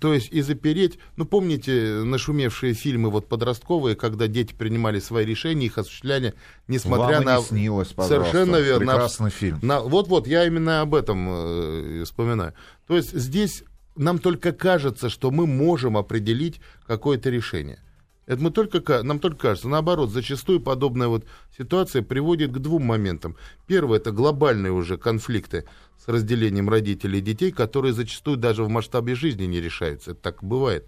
То 0.00 0.14
есть 0.14 0.32
и 0.32 0.40
запереть, 0.40 0.98
ну 1.16 1.24
помните 1.24 2.02
нашумевшие 2.04 2.74
фильмы 2.74 3.10
вот 3.10 3.28
подростковые, 3.28 3.96
когда 3.96 4.26
дети 4.26 4.54
принимали 4.54 4.98
свои 4.98 5.24
решения, 5.24 5.66
их 5.66 5.78
осуществляли, 5.78 6.34
несмотря 6.68 7.16
Вам 7.16 7.24
на... 7.24 7.36
не 7.38 7.42
снилось, 7.42 7.88
пожалуйста. 7.88 8.30
Совершенно 8.30 8.56
верно. 8.56 8.92
Прекрасный 8.92 9.30
фильм. 9.30 9.58
На- 9.62 9.80
вот-вот, 9.80 10.26
я 10.26 10.46
именно 10.46 10.80
об 10.80 10.94
этом 10.94 11.28
э, 11.28 12.04
вспоминаю. 12.04 12.54
То 12.86 12.96
есть 12.96 13.12
здесь 13.12 13.64
нам 13.96 14.18
только 14.18 14.52
кажется, 14.52 15.08
что 15.08 15.30
мы 15.30 15.46
можем 15.46 15.96
определить 15.96 16.60
какое-то 16.86 17.30
решение. 17.30 17.78
Это 18.26 18.42
мы 18.42 18.50
только, 18.50 19.02
нам 19.02 19.18
только 19.18 19.38
кажется. 19.38 19.68
Наоборот, 19.68 20.10
зачастую 20.10 20.60
подобная 20.60 21.08
вот 21.08 21.24
ситуация 21.56 22.02
приводит 22.02 22.52
к 22.52 22.58
двум 22.58 22.84
моментам. 22.84 23.36
Первое, 23.66 23.98
это 23.98 24.12
глобальные 24.12 24.72
уже 24.72 24.96
конфликты 24.96 25.66
с 25.98 26.08
разделением 26.08 26.70
родителей 26.70 27.18
и 27.18 27.22
детей, 27.22 27.52
которые 27.52 27.92
зачастую 27.92 28.36
даже 28.36 28.64
в 28.64 28.68
масштабе 28.68 29.14
жизни 29.14 29.44
не 29.44 29.60
решаются. 29.60 30.12
Это 30.12 30.20
так 30.20 30.42
бывает. 30.42 30.86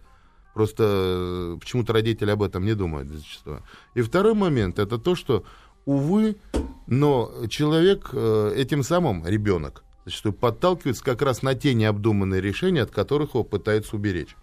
Просто 0.55 0.85
э, 0.87 1.57
почему-то 1.61 1.93
родители 1.93 2.31
об 2.31 2.43
этом 2.43 2.65
не 2.65 2.75
думают 2.75 3.09
зачастую. 3.09 3.63
И 3.95 4.01
второй 4.01 4.33
момент 4.33 4.79
это 4.79 4.97
то, 4.97 5.15
что, 5.15 5.45
увы, 5.85 6.37
но 6.87 7.31
человек 7.51 8.09
э, 8.13 8.55
этим 8.57 8.83
самым, 8.83 9.27
ребенок, 9.27 9.85
зачастую 10.07 10.33
подталкивается 10.33 11.05
как 11.05 11.21
раз 11.21 11.43
на 11.43 11.55
те 11.55 11.75
необдуманные 11.75 12.41
решения, 12.41 12.81
от 12.81 12.91
которых 12.91 13.35
его 13.35 13.45
пытаются 13.45 13.97
уберечь. 13.97 14.35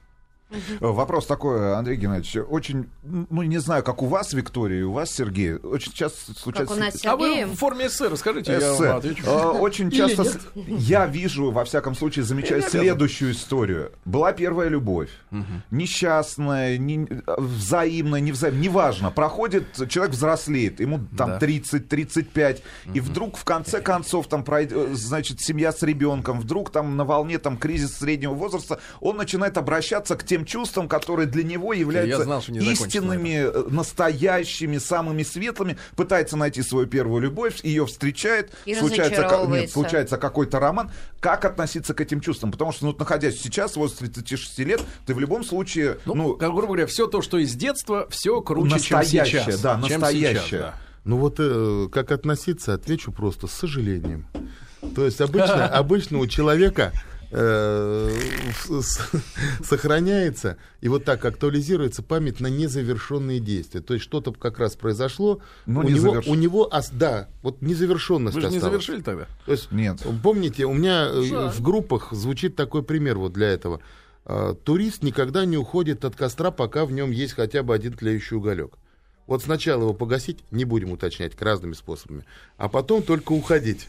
Э, 0.80 0.86
Вопрос 0.88 1.26
такой, 1.26 1.74
Андрей 1.76 1.98
Геннадьевич. 1.98 2.38
Очень, 2.50 2.90
ну, 3.04 3.42
не 3.44 3.58
знаю, 3.60 3.84
как 3.84 4.02
у 4.02 4.06
вас, 4.08 4.34
Виктория, 4.34 4.86
у 4.86 4.92
вас, 4.92 5.12
Сергей, 5.12 5.56
очень 5.56 5.92
часто 5.94 6.28
Как 6.34 6.38
случается... 6.38 6.74
у 6.74 6.78
нас 6.78 7.06
А 7.06 7.16
вы 7.16 7.46
в 7.46 7.56
форме 7.56 7.88
эссе 7.88 8.08
расскажите, 8.08 8.52
я 8.54 8.60
Эссе. 8.60 8.88
вам 8.88 8.98
отвечу. 8.98 9.24
Э, 9.26 9.50
Очень 9.60 9.92
часто 9.92 10.24
с- 10.26 10.40
я 10.56 11.06
вижу, 11.06 11.52
во 11.52 11.66
всяком 11.66 11.96
случае, 11.96 12.26
замечаю 12.26 12.62
Я 12.62 12.70
следующую 12.70 13.32
историю. 13.32 13.92
Была 14.06 14.32
первая 14.34 14.70
любовь. 14.70 15.10
Несчастная, 15.72 16.78
не- 16.78 17.08
взаимная, 17.38 18.22
невзаимная, 18.22 18.62
неважно. 18.62 19.12
Проходит, 19.12 19.66
человек 19.90 20.14
взрослеет, 20.14 20.80
ему 20.80 21.00
там 21.18 21.32
Да. 21.32 21.38
30-35, 21.40 22.62
и 22.94 23.00
вдруг 23.00 23.38
в 23.38 23.44
конце 23.44 23.82
концов 23.82 24.28
там 24.28 24.44
пройдет, 24.44 24.90
значит, 24.96 25.42
семья 25.42 25.72
с 25.72 25.82
ребенком, 25.84 26.40
вдруг 26.40 26.70
там 26.72 26.96
на 26.96 27.06
волне 27.06 27.40
там 27.40 27.58
кризис 27.58 27.98
среднего 27.98 28.34
возраста, 28.34 28.80
он 29.02 29.18
начинает 29.18 29.58
обращаться 29.58 30.16
к 30.16 30.24
тем 30.24 30.43
чувствам, 30.46 30.88
которые 30.88 31.28
для 31.28 31.44
него 31.44 31.74
являются 31.74 32.24
знал, 32.24 32.44
не 32.48 32.60
закончится 32.60 32.82
на 32.84 32.88
истинными 32.88 33.30
э, 33.30 33.64
настоящими, 33.70 34.78
самыми 34.78 35.24
светлыми, 35.24 35.78
пытается 35.96 36.38
найти 36.38 36.62
свою 36.62 36.88
первую 36.88 37.22
любовь, 37.22 37.64
ее 37.64 37.86
встречает, 37.86 38.52
И 38.66 38.76
случается, 38.76 39.48
нет, 39.48 39.72
случается 39.72 40.18
какой-то 40.18 40.60
роман. 40.60 40.92
Как 41.20 41.46
относиться 41.46 41.94
к 41.94 42.02
этим 42.02 42.20
чувствам? 42.22 42.52
Потому 42.52 42.72
что, 42.72 42.86
ну, 42.86 42.96
находясь 42.98 43.42
сейчас, 43.42 43.74
в 43.74 43.78
возрасте 43.78 44.08
36 44.08 44.60
лет, 44.60 44.82
ты 45.06 45.14
в 45.14 45.20
любом 45.20 45.44
случае, 45.44 45.98
Ну, 46.06 46.16
ну, 46.16 46.34
как 46.36 46.50
грубо 46.50 46.68
говоря, 46.68 46.88
все 46.88 47.08
то, 47.08 47.22
что 47.22 47.38
из 47.38 47.54
детства, 47.56 48.08
все 48.10 48.42
круче, 48.42 48.80
чем 48.80 48.98
Настоящее, 49.00 49.44
сейчас. 49.44 49.62
да, 49.62 49.82
Чем 49.88 50.02
настоящее. 50.02 50.42
сейчас, 50.42 50.60
да. 50.60 50.74
Ну 51.06 51.18
вот 51.18 51.36
э, 51.40 51.90
как 51.92 52.12
относиться, 52.12 52.74
отвечу 52.74 53.12
просто 53.12 53.48
с 53.48 53.52
сожалением. 53.52 54.26
То 54.96 55.06
есть 55.06 55.20
обычно, 55.22 55.68
обычно 55.68 56.20
у 56.20 56.28
человека 56.28 56.94
сохраняется 59.64 60.58
и 60.82 60.88
вот 60.88 61.04
так 61.06 61.24
актуализируется 61.26 62.04
память 62.04 62.40
на 62.40 62.48
незавершенные 62.48 63.40
действия. 63.40 63.82
То 63.82 63.94
есть 63.94 64.04
что-то 64.06 64.32
как 64.34 64.60
раз 64.60 64.76
произошло, 64.76 65.40
Но 65.66 65.82
у, 65.82 65.84
не 65.84 65.94
него, 65.94 66.16
заверш- 66.16 66.30
у 66.30 66.36
него, 66.36 66.72
да, 66.94 67.28
вот 67.42 67.62
незавершенность 67.62 68.36
Вы 68.36 68.42
же 68.42 68.50
не 68.50 68.58
осталась. 68.58 68.72
завершили 68.86 69.02
тогда? 69.02 69.28
То 69.46 69.52
есть, 69.52 69.72
Нет. 69.72 70.06
Помните, 70.22 70.66
у 70.66 70.74
меня 70.74 71.08
э, 71.12 71.24
Жаль. 71.24 71.50
в 71.52 71.62
группах 71.62 72.12
звучит 72.12 72.56
такой 72.56 72.84
пример 72.84 73.18
вот 73.18 73.34
для 73.34 73.48
этого. 73.50 73.82
А, 74.26 74.54
Турист 74.54 75.04
никогда 75.04 75.46
не 75.46 75.58
уходит 75.58 76.06
от 76.06 76.16
костра, 76.16 76.52
пока 76.52 76.86
в 76.86 76.92
нем 76.92 77.12
есть 77.12 77.34
хотя 77.34 77.64
бы 77.64 77.74
один 77.74 77.94
тлеющий 77.94 78.38
уголек. 78.38 78.76
Вот 79.28 79.42
сначала 79.44 79.82
его 79.84 79.94
погасить, 79.94 80.40
не 80.52 80.66
будем 80.66 80.92
уточнять, 80.92 81.40
разными 81.42 81.74
способами, 81.74 82.26
а 82.58 82.68
потом 82.68 83.04
только 83.04 83.32
уходить. 83.32 83.88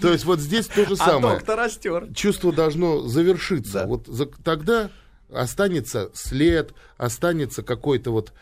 То 0.00 0.12
есть 0.12 0.24
вот 0.24 0.40
здесь 0.40 0.66
то 0.66 0.84
же 0.86 0.94
А 0.94 0.96
самое. 0.96 1.36
доктор 1.36 1.56
растер. 1.58 2.08
Чувство 2.14 2.52
должно 2.52 3.06
завершиться. 3.06 3.72
Да. 3.80 3.86
Вот 3.86 4.06
за- 4.06 4.26
тогда 4.26 4.90
останется 5.32 6.10
след, 6.14 6.72
останется 6.96 7.62
какой-то 7.62 8.10
вот 8.10 8.32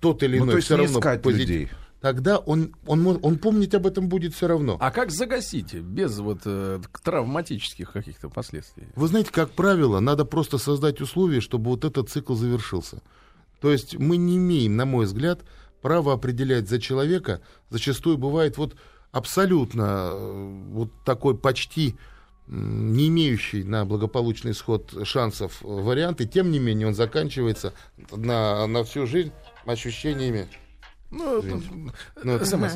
тот 0.00 0.22
или 0.22 0.38
Ну, 0.38 0.44
иной 0.44 0.52
то 0.52 0.56
есть 0.56 0.66
все 0.66 0.76
не 0.76 0.82
равно 0.84 0.98
искать 1.00 1.22
позитив. 1.22 1.48
людей. 1.48 1.68
Тогда 2.00 2.38
он, 2.38 2.76
он, 2.86 3.18
он 3.22 3.38
помнить 3.38 3.74
об 3.74 3.84
этом 3.86 4.08
будет 4.08 4.32
все 4.32 4.46
равно. 4.46 4.76
А 4.78 4.92
как 4.92 5.10
загасите 5.10 5.80
без 5.80 6.16
вот 6.20 6.42
э, 6.44 6.80
травматических 7.02 7.90
каких-то 7.92 8.28
последствий? 8.28 8.84
Вы 8.94 9.08
знаете, 9.08 9.30
как 9.32 9.50
правило, 9.50 9.98
надо 9.98 10.24
просто 10.24 10.58
создать 10.58 11.00
условия, 11.00 11.40
чтобы 11.40 11.70
вот 11.70 11.84
этот 11.84 12.08
цикл 12.08 12.34
завершился. 12.34 13.02
То 13.60 13.72
есть 13.72 13.96
мы 13.98 14.16
не 14.16 14.36
имеем, 14.36 14.76
на 14.76 14.84
мой 14.84 15.06
взгляд, 15.06 15.40
права 15.82 16.12
определять 16.12 16.68
за 16.68 16.80
человека. 16.80 17.40
Зачастую 17.70 18.16
бывает 18.16 18.56
вот 18.58 18.76
абсолютно 19.12 20.10
э, 20.12 20.62
вот 20.70 20.90
такой 21.04 21.36
почти 21.36 21.96
не 22.46 23.08
имеющий 23.08 23.62
на 23.62 23.84
благополучный 23.84 24.52
исход 24.52 24.94
шансов 25.04 25.62
э, 25.62 25.66
вариант, 25.66 26.20
и 26.20 26.26
тем 26.26 26.50
не 26.50 26.58
менее 26.58 26.88
он 26.88 26.94
заканчивается 26.94 27.74
на, 28.10 28.66
на 28.66 28.84
всю 28.84 29.06
жизнь 29.06 29.32
ощущениями 29.66 30.48
Ну, 31.10 31.40
Извините. 31.40 31.92
Ну, 32.22 32.44
СМС. 32.44 32.72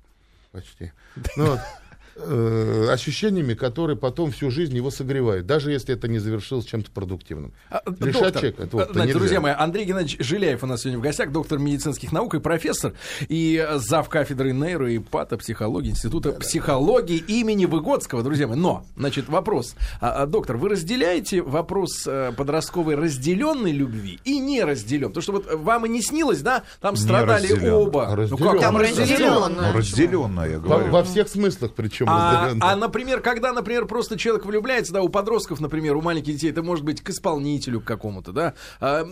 Почти. 0.52 0.92
Ну, 1.36 1.46
вот, 1.46 1.60
э, 2.16 2.88
ощущениями, 2.90 3.54
которые 3.54 3.96
потом 3.96 4.30
всю 4.32 4.50
жизнь 4.50 4.76
его 4.76 4.90
согревают, 4.90 5.46
даже 5.46 5.70
если 5.72 5.94
это 5.94 6.08
не 6.08 6.18
завершилось 6.18 6.64
чем-то 6.66 6.90
продуктивным. 6.90 7.52
А, 7.70 7.82
Лишать 8.00 8.12
доктор, 8.12 8.32
человека 8.32 8.62
этого 8.62 8.82
а, 8.82 8.84
значит, 8.86 9.06
нельзя. 9.06 9.18
друзья 9.18 9.40
мои, 9.40 9.52
Андрей 9.56 9.84
Геннадьевич 9.84 10.26
Жиляев 10.26 10.62
у 10.62 10.66
нас 10.66 10.82
сегодня 10.82 10.98
в 10.98 11.02
гостях, 11.02 11.32
доктор 11.32 11.58
медицинских 11.58 12.12
наук 12.12 12.34
и 12.34 12.40
профессор, 12.40 12.94
и 13.28 13.64
э, 13.66 13.78
зав. 13.78 14.08
кафедры 14.08 14.52
нейро 14.52 14.90
и 14.90 14.98
патопсихологии 14.98 15.90
Института 15.90 16.32
психологии 16.32 17.18
имени 17.18 17.66
Выгодского, 17.66 18.22
друзья 18.22 18.46
мои. 18.46 18.56
Но, 18.56 18.84
значит, 18.96 19.28
вопрос. 19.28 19.74
А, 20.00 20.22
а, 20.22 20.26
доктор, 20.26 20.56
вы 20.56 20.70
разделяете 20.70 21.42
вопрос 21.42 22.04
э, 22.06 22.32
подростковой 22.36 22.94
разделенной 22.94 23.72
любви 23.72 24.20
и 24.24 24.38
неразделен? 24.38 25.08
Потому 25.08 25.22
что 25.22 25.32
вот 25.32 25.52
вам 25.52 25.86
и 25.86 25.88
не 25.88 26.02
снилось, 26.02 26.40
да? 26.40 26.62
Там 26.80 26.96
страдали 26.96 27.48
разделённой. 27.48 27.72
оба. 27.72 28.08
А 28.12 28.16
Ну 28.16 28.36
как, 28.38 28.60
там. 28.60 28.74
Ну, 28.74 28.80
разделенная, 28.80 30.50
я 30.50 30.58
Во, 30.58 30.68
говорю. 30.68 30.92
во 30.92 31.04
всех 31.04 31.28
смыслах, 31.28 31.72
причем 31.74 32.05
А, 32.08 32.44
разделенно. 32.46 32.72
а, 32.72 32.76
например, 32.76 33.20
когда, 33.20 33.52
например, 33.52 33.86
просто 33.86 34.18
человек 34.18 34.44
влюбляется, 34.46 34.92
да, 34.92 35.02
у 35.02 35.08
подростков, 35.08 35.60
например, 35.60 35.96
у 35.96 36.02
маленьких 36.02 36.34
детей, 36.34 36.50
это 36.50 36.62
может 36.62 36.84
быть 36.84 37.00
к 37.02 37.10
исполнителю 37.10 37.80
к 37.80 37.84
какому-то, 37.84 38.32
да, 38.32 38.54
а, 38.80 39.04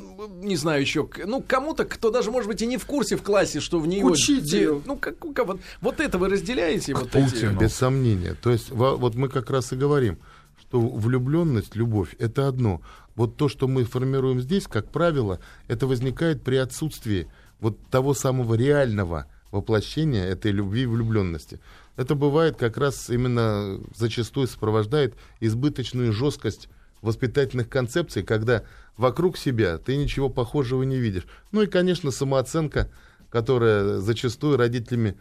не 0.42 0.56
знаю 0.56 0.80
еще, 0.80 1.06
к- 1.06 1.24
ну, 1.26 1.42
кому-то, 1.46 1.84
кто 1.84 2.10
даже, 2.10 2.30
может 2.30 2.48
быть, 2.48 2.62
и 2.62 2.66
не 2.66 2.76
в 2.76 2.86
курсе 2.86 3.16
в 3.16 3.22
классе, 3.22 3.60
что 3.60 3.78
в 3.78 3.86
нее... 3.86 4.04
учителю. 4.04 4.76
де- 4.80 4.82
ну, 4.86 4.96
как, 4.96 5.18
как- 5.18 5.46
вот, 5.46 5.60
вот 5.80 6.00
это 6.00 6.18
вы 6.18 6.28
разделяете? 6.28 6.94
вот 6.94 7.10
Путину. 7.10 7.52
эти... 7.52 7.60
Без 7.60 7.74
сомнения. 7.74 8.34
То 8.34 8.50
есть 8.50 8.70
во- 8.70 8.96
вот 8.96 9.14
мы 9.14 9.28
как 9.28 9.50
раз 9.50 9.72
и 9.72 9.76
говорим, 9.76 10.18
что 10.60 10.80
влюбленность, 10.80 11.76
любовь– 11.76 12.14
это 12.18 12.48
одно. 12.48 12.80
Вот 13.16 13.36
то, 13.36 13.48
что 13.48 13.68
мы 13.68 13.84
формируем 13.84 14.40
здесь, 14.40 14.66
как 14.66 14.90
правило, 14.90 15.38
это 15.68 15.86
возникает 15.86 16.42
при 16.42 16.56
отсутствии 16.56 17.28
вот 17.60 17.78
того 17.90 18.12
самого 18.14 18.54
реального 18.54 19.26
воплощения 19.52 20.24
этой 20.24 20.50
любви 20.50 20.82
и 20.82 20.86
влюбленности. 20.86 21.60
Это 21.96 22.14
бывает 22.14 22.56
как 22.56 22.76
раз 22.76 23.08
именно 23.10 23.80
зачастую 23.94 24.48
сопровождает 24.48 25.14
избыточную 25.40 26.12
жесткость 26.12 26.68
воспитательных 27.02 27.68
концепций, 27.68 28.22
когда 28.22 28.64
вокруг 28.96 29.36
себя 29.36 29.78
ты 29.78 29.96
ничего 29.96 30.28
похожего 30.28 30.82
не 30.82 30.96
видишь. 30.96 31.26
Ну 31.52 31.62
и, 31.62 31.66
конечно, 31.66 32.10
самооценка, 32.10 32.90
которая 33.30 33.98
зачастую 33.98 34.56
родителями 34.56 35.16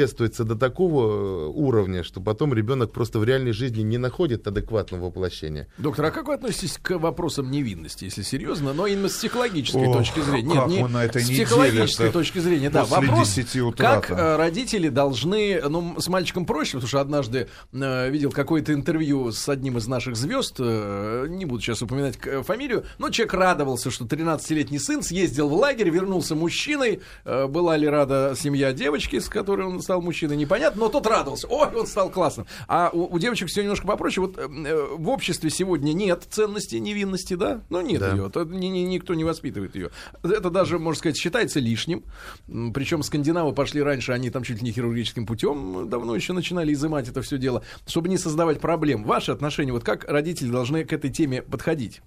пестуется 0.00 0.44
до 0.44 0.54
такого 0.56 1.46
э, 1.46 1.46
уровня, 1.48 2.04
что 2.04 2.20
потом 2.20 2.52
ребенок 2.52 2.92
просто 2.92 3.18
в 3.18 3.24
реальной 3.24 3.52
жизни 3.52 3.80
не 3.80 3.96
находит 3.96 4.46
адекватного 4.46 5.06
воплощения. 5.06 5.68
Доктор, 5.78 6.04
а 6.04 6.10
как 6.10 6.28
вы 6.28 6.34
относитесь 6.34 6.78
к 6.80 6.98
вопросам 6.98 7.50
невинности, 7.50 8.04
если 8.04 8.20
серьезно, 8.22 8.74
но 8.74 8.86
именно 8.86 9.08
с 9.08 9.14
психологической 9.14 9.86
Ох, 9.88 9.96
точки 9.96 10.20
зрения? 10.20 10.54
как 10.54 10.68
Нет, 10.68 10.82
не 10.82 10.88
на 10.88 11.04
этой 11.04 11.22
с 11.22 11.28
психологической 11.30 12.12
точки 12.12 12.38
зрения, 12.38 12.68
да. 12.68 12.84
Вопрос, 12.84 13.34
10 13.34 13.56
утра 13.62 14.00
как 14.00 14.10
э, 14.10 14.36
родители 14.36 14.90
должны, 14.90 15.62
ну, 15.66 15.98
с 15.98 16.08
мальчиком 16.08 16.44
проще, 16.44 16.72
потому 16.72 16.88
что 16.88 17.00
однажды 17.00 17.48
э, 17.72 18.10
видел 18.10 18.30
какое-то 18.30 18.74
интервью 18.74 19.32
с 19.32 19.48
одним 19.48 19.78
из 19.78 19.86
наших 19.88 20.14
звезд, 20.16 20.56
э, 20.58 21.26
не 21.30 21.46
буду 21.46 21.62
сейчас 21.62 21.80
упоминать 21.80 22.18
к- 22.18 22.42
фамилию, 22.42 22.84
но 22.98 23.08
человек 23.08 23.32
радовался, 23.32 23.90
что 23.90 24.04
13-летний 24.04 24.78
сын 24.78 25.02
съездил 25.02 25.48
в 25.48 25.54
лагерь, 25.54 25.88
вернулся 25.88 26.34
мужчиной, 26.34 27.00
э, 27.24 27.46
была 27.46 27.78
ли 27.78 27.88
рада 27.88 28.34
семья 28.38 28.74
девочки, 28.74 29.18
с 29.20 29.30
которой 29.30 29.66
он 29.66 29.85
стал 29.86 30.02
мужчиной, 30.02 30.36
непонятно, 30.36 30.80
но 30.80 30.88
тот 30.88 31.06
радовался, 31.06 31.46
ой, 31.48 31.68
он 31.74 31.86
стал 31.86 32.10
классным. 32.10 32.46
А 32.66 32.90
у, 32.92 33.06
у 33.14 33.18
девочек 33.20 33.48
все 33.48 33.62
немножко 33.62 33.86
попроще, 33.86 34.26
вот 34.26 34.36
э, 34.36 34.42
э, 34.42 34.86
в 34.96 35.08
обществе 35.08 35.48
сегодня 35.48 35.92
нет 35.92 36.24
ценности 36.28 36.74
невинности, 36.76 37.34
да? 37.34 37.60
Ну, 37.70 37.80
нет 37.80 38.00
Да. 38.00 38.10
ее, 38.10 38.26
это 38.26 38.44
ни- 38.44 38.66
ни- 38.66 38.80
никто 38.80 39.14
не 39.14 39.22
воспитывает 39.22 39.76
ее. 39.76 39.90
Это 40.24 40.50
даже, 40.50 40.78
можно 40.80 40.98
сказать, 40.98 41.16
считается 41.16 41.60
лишним. 41.60 42.02
Причем 42.74 43.02
скандинавы 43.04 43.52
пошли 43.52 43.80
раньше, 43.80 44.10
они 44.12 44.30
там 44.30 44.42
чуть 44.42 44.58
ли 44.58 44.64
не 44.64 44.72
хирургическим 44.72 45.24
путем 45.24 45.88
давно 45.88 46.16
еще 46.16 46.32
начинали 46.32 46.72
изымать 46.72 47.08
это 47.08 47.22
все 47.22 47.38
дело, 47.38 47.62
чтобы 47.86 48.08
не 48.08 48.18
создавать 48.18 48.60
проблем. 48.60 49.04
Ваши 49.04 49.30
отношения, 49.30 49.72
вот 49.72 49.84
как 49.84 50.04
родители 50.10 50.50
должны 50.50 50.84
к 50.84 50.92
этой 50.92 51.10
теме 51.10 51.42
подходить? 51.42 52.02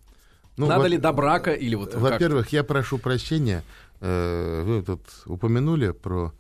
Ну, 0.57 0.67
Надо 0.67 0.81
во- 0.81 0.87
ли 0.87 0.97
до 0.97 1.13
брака 1.13 1.53
или 1.53 1.75
вот? 1.75 1.95
Во-первых, 1.95 2.49
я 2.49 2.65
прошу 2.65 2.97
прощения. 2.97 3.63
э, 4.01 4.63
Вы 4.65 4.81
тут 4.81 5.01
упомянули 5.25 5.91
про 5.91 6.33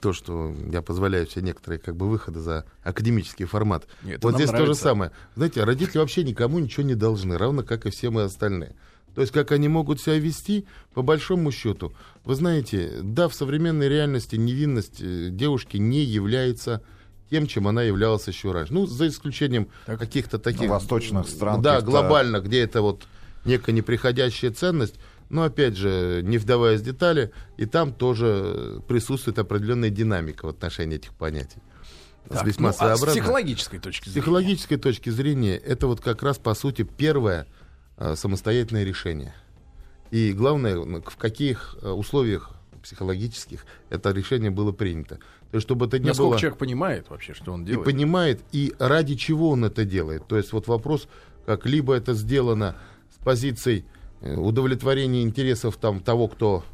то, 0.00 0.12
что 0.12 0.54
я 0.70 0.82
позволяю 0.82 1.26
себе 1.26 1.42
некоторые 1.42 1.78
как 1.80 1.96
бы 1.96 2.08
выходы 2.08 2.40
за 2.40 2.66
академический 2.82 3.46
формат. 3.46 3.86
Нет, 4.02 4.22
вот 4.22 4.34
здесь 4.34 4.50
то 4.50 4.56
же 4.56 4.62
нравится. 4.62 4.82
самое. 4.82 5.10
Знаете, 5.36 5.64
родители 5.64 5.98
вообще 5.98 6.22
никому 6.22 6.58
ничего 6.58 6.82
не 6.82 6.94
должны, 6.94 7.38
равно 7.38 7.62
как 7.62 7.86
и 7.86 7.90
все 7.90 8.10
мы 8.10 8.22
остальные. 8.22 8.76
То 9.14 9.20
есть, 9.20 9.32
как 9.32 9.52
они 9.52 9.68
могут 9.68 10.00
себя 10.00 10.18
вести, 10.18 10.66
по 10.92 11.00
большому 11.02 11.52
счету. 11.52 11.94
Вы 12.24 12.34
знаете, 12.34 12.98
да, 13.00 13.28
в 13.28 13.34
современной 13.34 13.88
реальности 13.88 14.34
невинность 14.36 15.00
э, 15.00 15.28
девушки 15.30 15.76
не 15.76 16.00
является 16.02 16.82
тем, 17.30 17.46
чем 17.46 17.68
она 17.68 17.82
являлась 17.84 18.26
еще 18.26 18.50
раньше. 18.52 18.74
Ну, 18.74 18.86
за 18.86 19.06
исключением 19.08 19.68
Так. 19.86 19.98
каких-то 20.00 20.38
таких... 20.38 20.68
восточных 20.68 21.28
стран 21.28 21.62
Да, 21.62 21.76
каких-то- 21.76 21.90
глобально, 21.92 22.40
где 22.40 22.60
это 22.62 22.82
вот 22.82 23.04
некая 23.44 23.72
неприходящая 23.72 24.50
ценность. 24.52 24.96
Но, 25.30 25.42
опять 25.42 25.76
же, 25.76 26.20
не 26.22 26.38
вдаваясь 26.38 26.80
в 26.80 26.84
детали, 26.84 27.32
и 27.56 27.66
там 27.66 27.92
тоже 27.92 28.82
присутствует 28.86 29.38
определенная 29.38 29.90
динамика 29.90 30.46
в 30.46 30.48
отношении 30.48 30.96
этих 30.96 31.12
понятий. 31.14 31.58
Так, 32.28 32.46
Весьма 32.46 32.70
ну, 32.70 32.86
а 32.86 32.96
с 32.96 33.04
психологической 33.04 33.78
точки 33.78 34.08
С 34.08 34.12
зрения. 34.12 34.22
психологической 34.22 34.78
точки 34.78 35.10
зрения, 35.10 35.56
это 35.56 35.86
вот 35.86 36.00
как 36.00 36.22
раз, 36.22 36.38
по 36.38 36.54
сути, 36.54 36.82
первое 36.82 37.46
э, 37.98 38.14
самостоятельное 38.16 38.84
решение. 38.84 39.34
И 40.10 40.32
главное, 40.32 40.76
ну, 40.76 41.02
в 41.02 41.16
каких 41.16 41.76
э, 41.82 41.90
условиях 41.90 42.52
психологических 42.82 43.66
это 43.90 44.10
решение 44.12 44.50
было 44.50 44.72
принято. 44.72 45.16
То 45.50 45.56
есть, 45.56 45.66
чтобы 45.66 45.86
это 45.86 45.98
не 45.98 46.08
Насколько 46.08 46.30
было... 46.30 46.38
человек 46.38 46.58
понимает 46.58 47.10
вообще, 47.10 47.34
что 47.34 47.52
он 47.52 47.62
и 47.62 47.66
делает? 47.66 47.84
понимает, 47.84 48.40
и 48.52 48.74
ради 48.78 49.16
чего 49.16 49.50
он 49.50 49.64
это 49.64 49.84
делает. 49.84 50.26
То 50.26 50.36
есть 50.36 50.52
вот 50.52 50.66
вопрос, 50.66 51.08
как 51.46 51.66
либо 51.66 51.94
это 51.94 52.14
сделано 52.14 52.76
с 53.14 53.24
позицией 53.24 53.84
удовлетворения 54.24 55.22
интересов 55.22 55.76
там, 55.76 56.00
того, 56.00 56.28
кто 56.28 56.64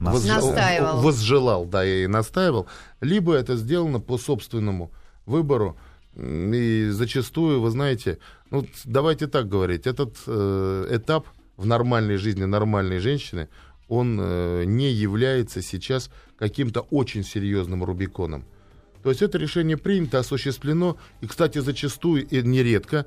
Настаивал. 0.00 1.00
возжелал, 1.00 1.64
да, 1.66 1.84
и 1.84 2.06
настаивал, 2.06 2.66
либо 3.00 3.34
это 3.34 3.56
сделано 3.56 4.00
по 4.00 4.18
собственному 4.18 4.90
выбору. 5.26 5.76
И 6.16 6.88
зачастую, 6.90 7.60
вы 7.60 7.70
знаете, 7.70 8.18
ну, 8.50 8.66
давайте 8.84 9.26
так 9.26 9.48
говорить, 9.48 9.86
этот 9.86 10.16
э, 10.26 10.88
этап 10.90 11.26
в 11.56 11.66
нормальной 11.66 12.16
жизни 12.16 12.44
нормальной 12.44 12.98
женщины, 12.98 13.48
он 13.88 14.18
э, 14.20 14.64
не 14.64 14.90
является 14.90 15.60
сейчас 15.62 16.10
каким-то 16.38 16.82
очень 16.90 17.24
серьезным 17.24 17.84
Рубиконом. 17.84 18.44
То 19.02 19.10
есть 19.10 19.22
это 19.22 19.38
решение 19.38 19.76
принято, 19.76 20.18
осуществлено, 20.18 20.96
и, 21.20 21.26
кстати, 21.26 21.58
зачастую 21.58 22.26
и 22.26 22.42
нередко 22.42 23.06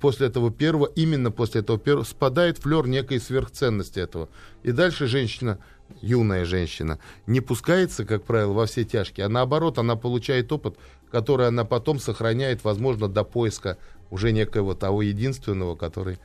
после 0.00 0.28
этого 0.28 0.50
первого, 0.50 0.86
именно 0.86 1.30
после 1.30 1.60
этого 1.60 1.78
первого, 1.78 2.04
спадает 2.04 2.58
флер 2.58 2.86
некой 2.86 3.20
сверхценности 3.20 3.98
этого. 3.98 4.28
И 4.62 4.72
дальше 4.72 5.06
женщина, 5.06 5.58
юная 6.00 6.44
женщина, 6.44 6.98
не 7.26 7.40
пускается, 7.40 8.04
как 8.04 8.24
правило, 8.24 8.52
во 8.52 8.66
все 8.66 8.84
тяжкие, 8.84 9.26
а 9.26 9.28
наоборот, 9.28 9.78
она 9.78 9.96
получает 9.96 10.52
опыт, 10.52 10.76
который 11.10 11.48
она 11.48 11.64
потом 11.64 11.98
сохраняет, 11.98 12.64
возможно, 12.64 13.08
до 13.08 13.24
поиска 13.24 13.78
уже 14.10 14.32
некоего 14.32 14.74
того 14.74 15.02
единственного, 15.02 15.74
который... 15.74 16.18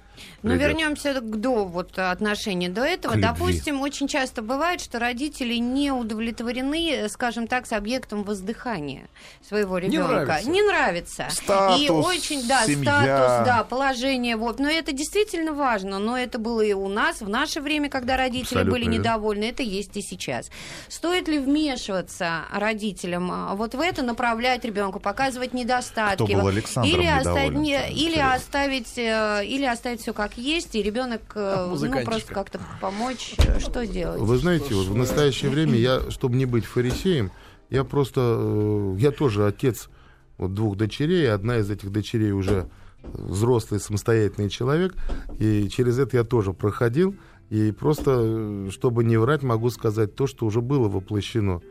Ну, 0.43 0.56
вернемся 0.56 1.13
к 1.13 1.39
до 1.39 1.65
вот 1.65 1.97
отношения 1.97 2.69
до 2.69 2.84
этого. 2.84 3.15
Допустим, 3.15 3.82
очень 3.82 4.08
часто 4.08 4.41
бывает, 4.41 4.82
что 4.82 5.00
родители 5.00 5.56
не 5.56 5.91
удовлетворены, 5.91 7.08
скажем 7.10 7.47
так, 7.47 7.67
с 7.67 7.74
объектом 7.74 8.24
воздыхания 8.24 9.08
своего 9.47 9.78
ребенка. 9.78 10.08
нравится. 10.12 10.50
Не 10.50 10.62
нравится. 10.63 11.28
Статус, 11.30 11.82
и 11.82 11.89
очень, 11.89 12.47
да, 12.47 12.65
семья. 12.65 13.06
статус, 13.06 13.47
да, 13.47 13.63
положение. 13.63 14.36
Вот. 14.36 14.60
Но 14.60 14.69
это 14.69 14.91
действительно 14.91 15.54
важно. 15.54 16.00
Но 16.00 16.17
это 16.17 16.39
было 16.39 16.62
и 16.62 16.74
у 16.74 16.88
нас 16.88 17.21
в 17.21 17.30
наше 17.30 17.62
время, 17.62 17.89
когда 17.89 18.17
родители 18.17 18.60
Абсолютно 18.60 18.71
были 18.71 18.86
недовольны. 18.86 19.45
Это 19.45 19.63
есть 19.63 19.95
и 19.97 20.02
сейчас. 20.02 20.50
Стоит 20.88 21.28
ли 21.28 21.38
вмешиваться 21.39 22.41
родителям 22.52 23.32
а, 23.32 23.56
вот 23.56 23.76
в 23.76 23.80
это, 23.80 24.02
направлять 24.02 24.65
ребенку, 24.65 25.00
показывать 25.00 25.54
недостатки? 25.54 26.15
Кто 26.15 26.26
был 26.26 26.47
Александром 26.47 27.00
или 27.00 27.08
оставить, 27.08 27.52
недоволен? 27.52 27.62
не- 27.62 27.91
или 27.93 28.19
оставить, 28.19 28.97
э, 28.97 29.45
или 29.45 29.65
оставить 29.65 30.01
все 30.02 30.14
как 30.14 30.38
есть, 30.38 30.76
и 30.76 30.84
ребенок 30.84 31.22
э, 31.36 31.56
ну, 31.66 31.72
музыкантчика. 31.72 32.12
просто 32.12 32.34
как-то 32.34 32.60
помочь, 32.80 33.36
э, 33.38 33.60
что 33.60 33.86
делать? 33.86 34.20
Вы 34.20 34.38
знаете, 34.38 34.74
вот 34.74 34.88
в 34.88 34.96
настоящее 34.96 35.50
время 35.52 35.76
я, 35.76 36.12
чтобы 36.12 36.36
не 36.36 36.46
быть 36.46 36.66
фарисеем, 36.66 37.32
я 37.70 37.84
просто, 37.84 38.22
э, 38.38 38.96
я 39.00 39.12
тоже 39.12 39.46
отец 39.46 39.90
вот 40.38 40.54
двух 40.54 40.76
дочерей, 40.76 41.32
одна 41.32 41.58
из 41.58 41.70
этих 41.70 41.92
дочерей 41.92 42.32
уже 42.32 42.68
взрослый 43.04 43.80
самостоятельный 43.80 44.50
человек, 44.50 44.94
и 45.40 45.70
через 45.70 45.98
это 45.98 46.18
я 46.18 46.24
тоже 46.24 46.54
проходил, 46.54 47.16
и 47.50 47.72
просто, 47.72 48.20
э, 48.24 48.70
чтобы 48.72 49.04
не 49.04 49.18
врать, 49.18 49.44
могу 49.44 49.70
сказать 49.70 50.16
то, 50.16 50.28
что 50.28 50.46
уже 50.46 50.62
было 50.62 50.88
воплощено. 50.88 51.62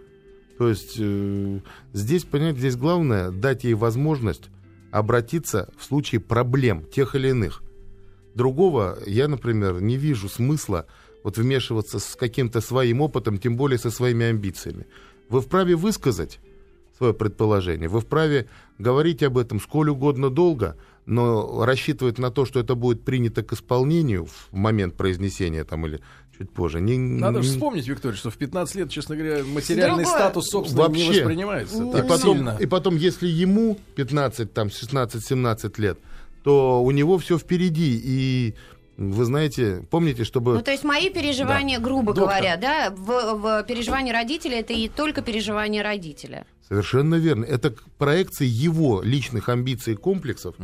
То 0.59 0.69
есть 0.69 0.97
э, 0.99 1.61
здесь, 1.93 2.25
понимаете, 2.25 2.59
здесь 2.61 2.77
главное 2.77 3.31
дать 3.31 3.65
ей 3.65 3.75
возможность 3.75 4.51
обратиться 4.91 5.71
в 5.79 5.85
случае 5.85 6.21
проблем 6.21 6.85
тех 6.85 7.15
или 7.15 7.29
иных. 7.29 7.63
Другого 8.35 8.99
я, 9.07 9.29
например, 9.29 9.81
не 9.83 9.97
вижу 9.97 10.29
смысла 10.29 10.87
вот 11.25 11.37
вмешиваться 11.37 11.99
с 11.99 12.15
каким-то 12.17 12.61
своим 12.61 13.01
опытом, 13.01 13.39
тем 13.39 13.57
более 13.57 13.79
со 13.79 13.91
своими 13.91 14.27
амбициями. 14.27 14.87
Вы 15.29 15.41
вправе 15.41 15.77
высказать 15.77 16.39
свое 16.97 17.13
предположение, 17.15 17.89
вы 17.89 18.01
вправе 18.01 18.49
говорить 18.79 19.23
об 19.23 19.37
этом 19.39 19.61
сколь 19.61 19.91
угодно 19.91 20.31
долго, 20.31 20.77
но 21.07 21.65
рассчитывать 21.65 22.19
на 22.19 22.31
то, 22.31 22.45
что 22.45 22.61
это 22.61 22.75
будет 22.75 23.03
принято 23.03 23.43
к 23.43 23.53
исполнению 23.53 24.27
в 24.27 24.53
момент 24.53 24.95
произнесения 24.97 25.65
там 25.65 25.87
или 25.87 26.01
чуть 26.39 26.51
позже. 26.51 26.81
Не, 26.81 26.97
Надо 26.99 27.43
же 27.43 27.49
не- 27.51 27.55
вспомнить, 27.55 27.87
Виктория, 27.89 28.17
что 28.17 28.31
в 28.31 28.37
15 28.37 28.75
лет, 28.77 28.91
честно 28.91 29.17
говоря, 29.17 29.43
материальный 29.45 30.05
Другое. 30.05 30.15
статус, 30.19 30.47
собственно, 30.49 30.89
не 30.89 31.03
Вообще. 31.05 31.21
воспринимается 31.23 31.83
И 31.83 31.89
И 31.89 31.93
так 31.93 32.09
потом, 32.09 32.37
сильно. 32.37 32.57
и 32.61 32.67
потом, 32.67 32.97
если 32.97 33.27
ему 33.29 33.79
15, 33.97 34.53
там, 34.53 34.71
16, 34.71 35.25
17 35.25 35.79
лет, 35.79 35.99
то 36.43 36.83
у 36.83 36.91
него 36.91 37.19
все 37.19 37.39
впереди. 37.39 38.01
И 38.03 38.55
вы 38.97 39.25
знаете, 39.25 39.85
помните, 39.91 40.25
чтобы... 40.25 40.55
Ну, 40.55 40.63
то 40.63 40.71
есть 40.71 40.85
мои 40.85 41.11
переживания, 41.11 41.79
грубо 41.79 42.13
Доктор. 42.13 42.25
говоря, 42.25 42.57
да, 42.57 42.91
в, 42.91 43.35
в 43.35 43.65
переживании 43.65 44.13
родителя 44.13 44.61
это 44.61 44.73
и 44.73 44.89
только 44.89 45.23
переживания 45.23 45.83
родителя. 45.83 46.47
Совершенно 46.69 47.17
верно. 47.17 47.45
Это 47.45 47.75
проекция 47.99 48.47
его 48.47 49.03
личных 49.03 49.49
амбиций 49.49 49.95
и 49.95 49.97
комплексов 49.97 50.55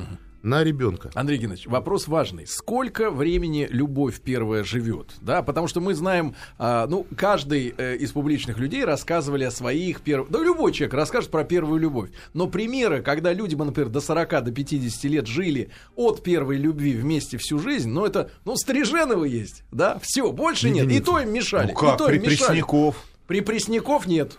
на 0.47 0.63
ребенка. 0.63 1.11
Андрей 1.15 1.39
Геннадьевич, 1.39 1.67
вопрос 1.67 2.07
важный. 2.07 2.47
Сколько 2.47 3.11
времени 3.11 3.67
любовь 3.69 4.21
первая 4.21 4.63
живет? 4.63 5.09
Да, 5.21 5.43
потому 5.43 5.67
что 5.67 5.81
мы 5.81 5.93
знаем, 5.95 6.37
а, 6.57 6.87
ну, 6.87 7.05
каждый 7.17 7.75
э, 7.77 7.97
из 7.97 8.13
публичных 8.13 8.59
людей 8.59 8.85
рассказывали 8.85 9.43
о 9.43 9.51
своих 9.51 10.03
первых... 10.03 10.31
Да 10.31 10.39
любой 10.39 10.73
человек 10.73 10.95
расскажет 10.95 11.31
про 11.31 11.43
первую 11.43 11.81
любовь. 11.81 12.11
Но 12.33 12.47
примеры, 12.47 13.03
когда 13.03 13.33
люди, 13.33 13.57
например, 13.57 13.91
до 13.91 14.01
40, 14.01 14.45
до 14.45 14.53
50 14.53 15.05
лет 15.05 15.27
жили 15.27 15.71
от 15.97 16.23
первой 16.23 16.59
любви 16.59 16.93
вместе 16.93 17.39
всю 17.39 17.59
жизнь, 17.59 17.91
ну, 17.91 18.07
это, 18.07 18.31
ну, 18.45 18.57
Стриженовы 18.57 19.29
есть, 19.29 19.65
да, 19.73 19.99
все, 20.01 20.31
больше 20.31 20.71
нет. 20.71 20.91
И 20.91 21.01
то 21.01 21.19
им 21.19 21.33
мешали, 21.33 21.73
Ну 21.73 21.75
как, 21.75 21.95
и 21.97 21.99
то 21.99 22.09
им 22.09 22.23
мешали. 22.23 22.61
Пресняков. 22.61 23.05
При 23.27 23.41
Пресняков 23.41 24.07
нет. 24.07 24.39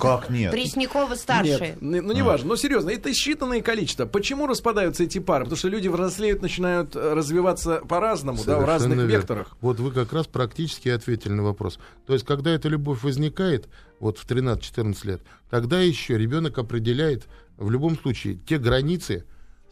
Как 0.00 0.28
нет? 0.28 0.50
Преснякова 0.50 1.14
старшие. 1.14 1.78
Нет, 1.80 2.04
ну 2.04 2.12
неважно. 2.12 2.48
Но 2.48 2.56
серьезно, 2.56 2.90
это 2.90 3.10
считанное 3.10 3.62
количество. 3.62 4.06
Почему 4.06 4.46
распадаются 4.46 5.04
эти 5.04 5.20
пары? 5.20 5.44
Потому 5.44 5.56
что 5.56 5.68
люди 5.68 5.86
взрослеют, 5.86 6.42
начинают 6.42 6.96
э, 6.96 7.12
развиваться 7.14 7.80
по-разному, 7.88 8.38
да, 8.38 8.42
в 8.42 8.44
Совершенно 8.44 8.66
разных 8.66 8.98
верно. 8.98 9.10
векторах. 9.12 9.56
Вот 9.60 9.78
вы 9.78 9.92
как 9.92 10.12
раз 10.12 10.26
практически 10.26 10.88
ответили 10.88 11.32
на 11.32 11.44
вопрос. 11.44 11.78
То 12.06 12.12
есть, 12.12 12.26
когда 12.26 12.50
эта 12.50 12.68
любовь 12.68 13.04
возникает, 13.04 13.68
вот 14.00 14.18
в 14.18 14.26
13-14 14.26 15.06
лет, 15.06 15.22
тогда 15.48 15.80
еще 15.80 16.18
ребенок 16.18 16.58
определяет 16.58 17.28
в 17.56 17.70
любом 17.70 17.96
случае 17.96 18.34
те 18.34 18.58
границы 18.58 19.24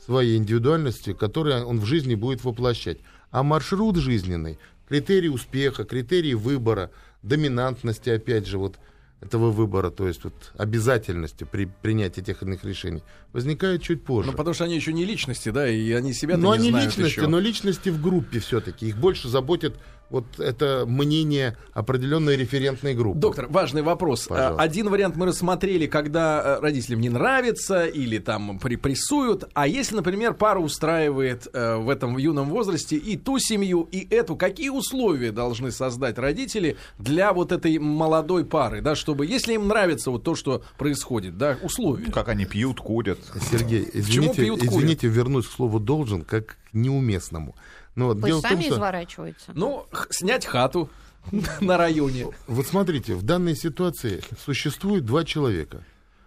своей 0.04 0.36
индивидуальности, 0.36 1.12
которые 1.12 1.64
он 1.64 1.80
в 1.80 1.84
жизни 1.84 2.14
будет 2.14 2.44
воплощать. 2.44 2.98
А 3.30 3.42
маршрут 3.42 3.96
жизненный, 3.96 4.58
критерии 4.88 5.28
успеха, 5.28 5.84
критерии 5.84 6.34
выбора, 6.34 6.90
доминантности, 7.22 8.10
опять 8.10 8.46
же, 8.46 8.58
вот 8.58 8.78
этого 9.22 9.52
выбора, 9.52 9.90
то 9.90 10.08
есть 10.08 10.24
вот 10.24 10.34
обязательности 10.58 11.44
при 11.44 11.66
принятии 11.66 12.20
тех 12.20 12.42
или 12.42 12.50
иных 12.50 12.64
решений, 12.64 13.04
возникает 13.32 13.80
чуть 13.80 14.04
позже. 14.04 14.32
Ну, 14.32 14.36
потому 14.36 14.52
что 14.52 14.64
они 14.64 14.74
еще 14.74 14.92
не 14.92 15.04
личности, 15.04 15.50
да, 15.50 15.68
и 15.68 15.92
они 15.92 16.12
себя 16.12 16.36
Но 16.36 16.54
не 16.56 16.62
они 16.62 16.70
знают 16.70 16.90
личности, 16.90 17.20
еще. 17.20 17.28
но 17.28 17.38
личности 17.38 17.88
в 17.90 18.02
группе 18.02 18.40
все-таки. 18.40 18.88
Их 18.88 18.96
больше 18.96 19.28
заботит 19.28 19.76
вот 20.12 20.38
это 20.38 20.84
мнение 20.86 21.56
определенной 21.72 22.36
референтной 22.36 22.94
группы. 22.94 23.18
Доктор, 23.18 23.46
важный 23.48 23.82
вопрос. 23.82 24.26
Пожалуйста. 24.28 24.62
А, 24.62 24.64
Один 24.64 24.88
вариант 24.90 25.16
мы 25.16 25.26
рассмотрели, 25.26 25.86
когда 25.86 26.58
э, 26.58 26.60
родителям 26.60 27.00
не 27.00 27.08
нравится 27.08 27.86
или 27.86 28.18
там 28.18 28.58
при- 28.58 28.76
прессуют. 28.76 29.44
А 29.54 29.66
если, 29.66 29.96
например, 29.96 30.34
пара 30.34 30.60
устраивает 30.60 31.48
э, 31.52 31.76
в 31.76 31.88
этом 31.88 32.18
юном 32.18 32.50
возрасте 32.50 32.96
и 32.96 33.16
ту 33.16 33.38
семью, 33.38 33.88
и 33.90 34.06
эту, 34.10 34.36
какие 34.36 34.68
условия 34.68 35.32
должны 35.32 35.70
создать 35.72 36.18
родители 36.18 36.76
для 36.98 37.32
вот 37.32 37.50
этой 37.50 37.78
молодой 37.78 38.44
пары, 38.44 38.82
да, 38.82 38.94
чтобы, 38.94 39.26
если 39.26 39.54
им 39.54 39.66
нравится 39.68 40.10
вот 40.10 40.22
то, 40.24 40.34
что 40.34 40.62
происходит, 40.76 41.38
да, 41.38 41.56
условия. 41.62 42.10
Как 42.12 42.28
они 42.28 42.44
пьют, 42.44 42.80
курят. 42.80 43.18
Сергей, 43.50 43.84
Почему 43.86 44.00
извините, 44.02 44.42
пьют, 44.42 44.60
курят? 44.60 44.74
извините, 44.74 45.08
вернусь 45.08 45.46
к 45.46 45.50
слову 45.52 45.80
должен 45.80 46.22
как 46.22 46.46
к 46.46 46.56
неуместному. 46.74 47.54
Но 47.94 48.06
вот 48.06 48.14
Пусть 48.20 48.26
дело 48.26 48.38
в 48.38 48.42
том, 48.42 48.50
сами 48.52 48.62
что 48.62 48.74
изворачиваются. 48.74 49.52
Ну, 49.54 49.86
х- 49.90 50.06
снять 50.10 50.46
хату 50.46 50.88
на 51.60 51.76
районе. 51.76 52.28
вот 52.46 52.66
смотрите, 52.66 53.14
в 53.14 53.22
данной 53.22 53.54
ситуации 53.54 54.22
существует 54.44 55.04
два 55.04 55.24
человека. 55.24 55.84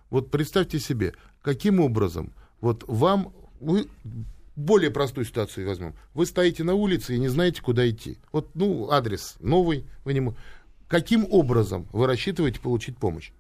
Вот 0.10 0.32
представьте 0.32 0.80
себе, 0.80 1.14
каким 1.42 1.80
образом 1.80 2.34
вот 2.62 2.84
вам 2.88 3.34
вы 3.60 3.88
более 4.56 4.92
простую 4.92 5.26
ситуацию 5.26 5.68
возьмем. 5.68 5.96
Вы 6.14 6.26
стоите 6.26 6.64
на 6.64 6.74
улице 6.74 7.16
и 7.16 7.20
не 7.20 7.28
знаете, 7.28 7.62
куда 7.62 7.90
идти. 7.90 8.18
Вот, 8.32 8.50
ну, 8.56 8.90
адрес 8.90 9.36
новый, 9.40 9.86
вы 10.04 10.14
не 10.14 10.34
Каким 10.88 11.26
образом 11.30 11.88
вы 11.92 12.08
рассчитываете 12.08 12.60
получить 12.60 12.98
помощь? 12.98 13.32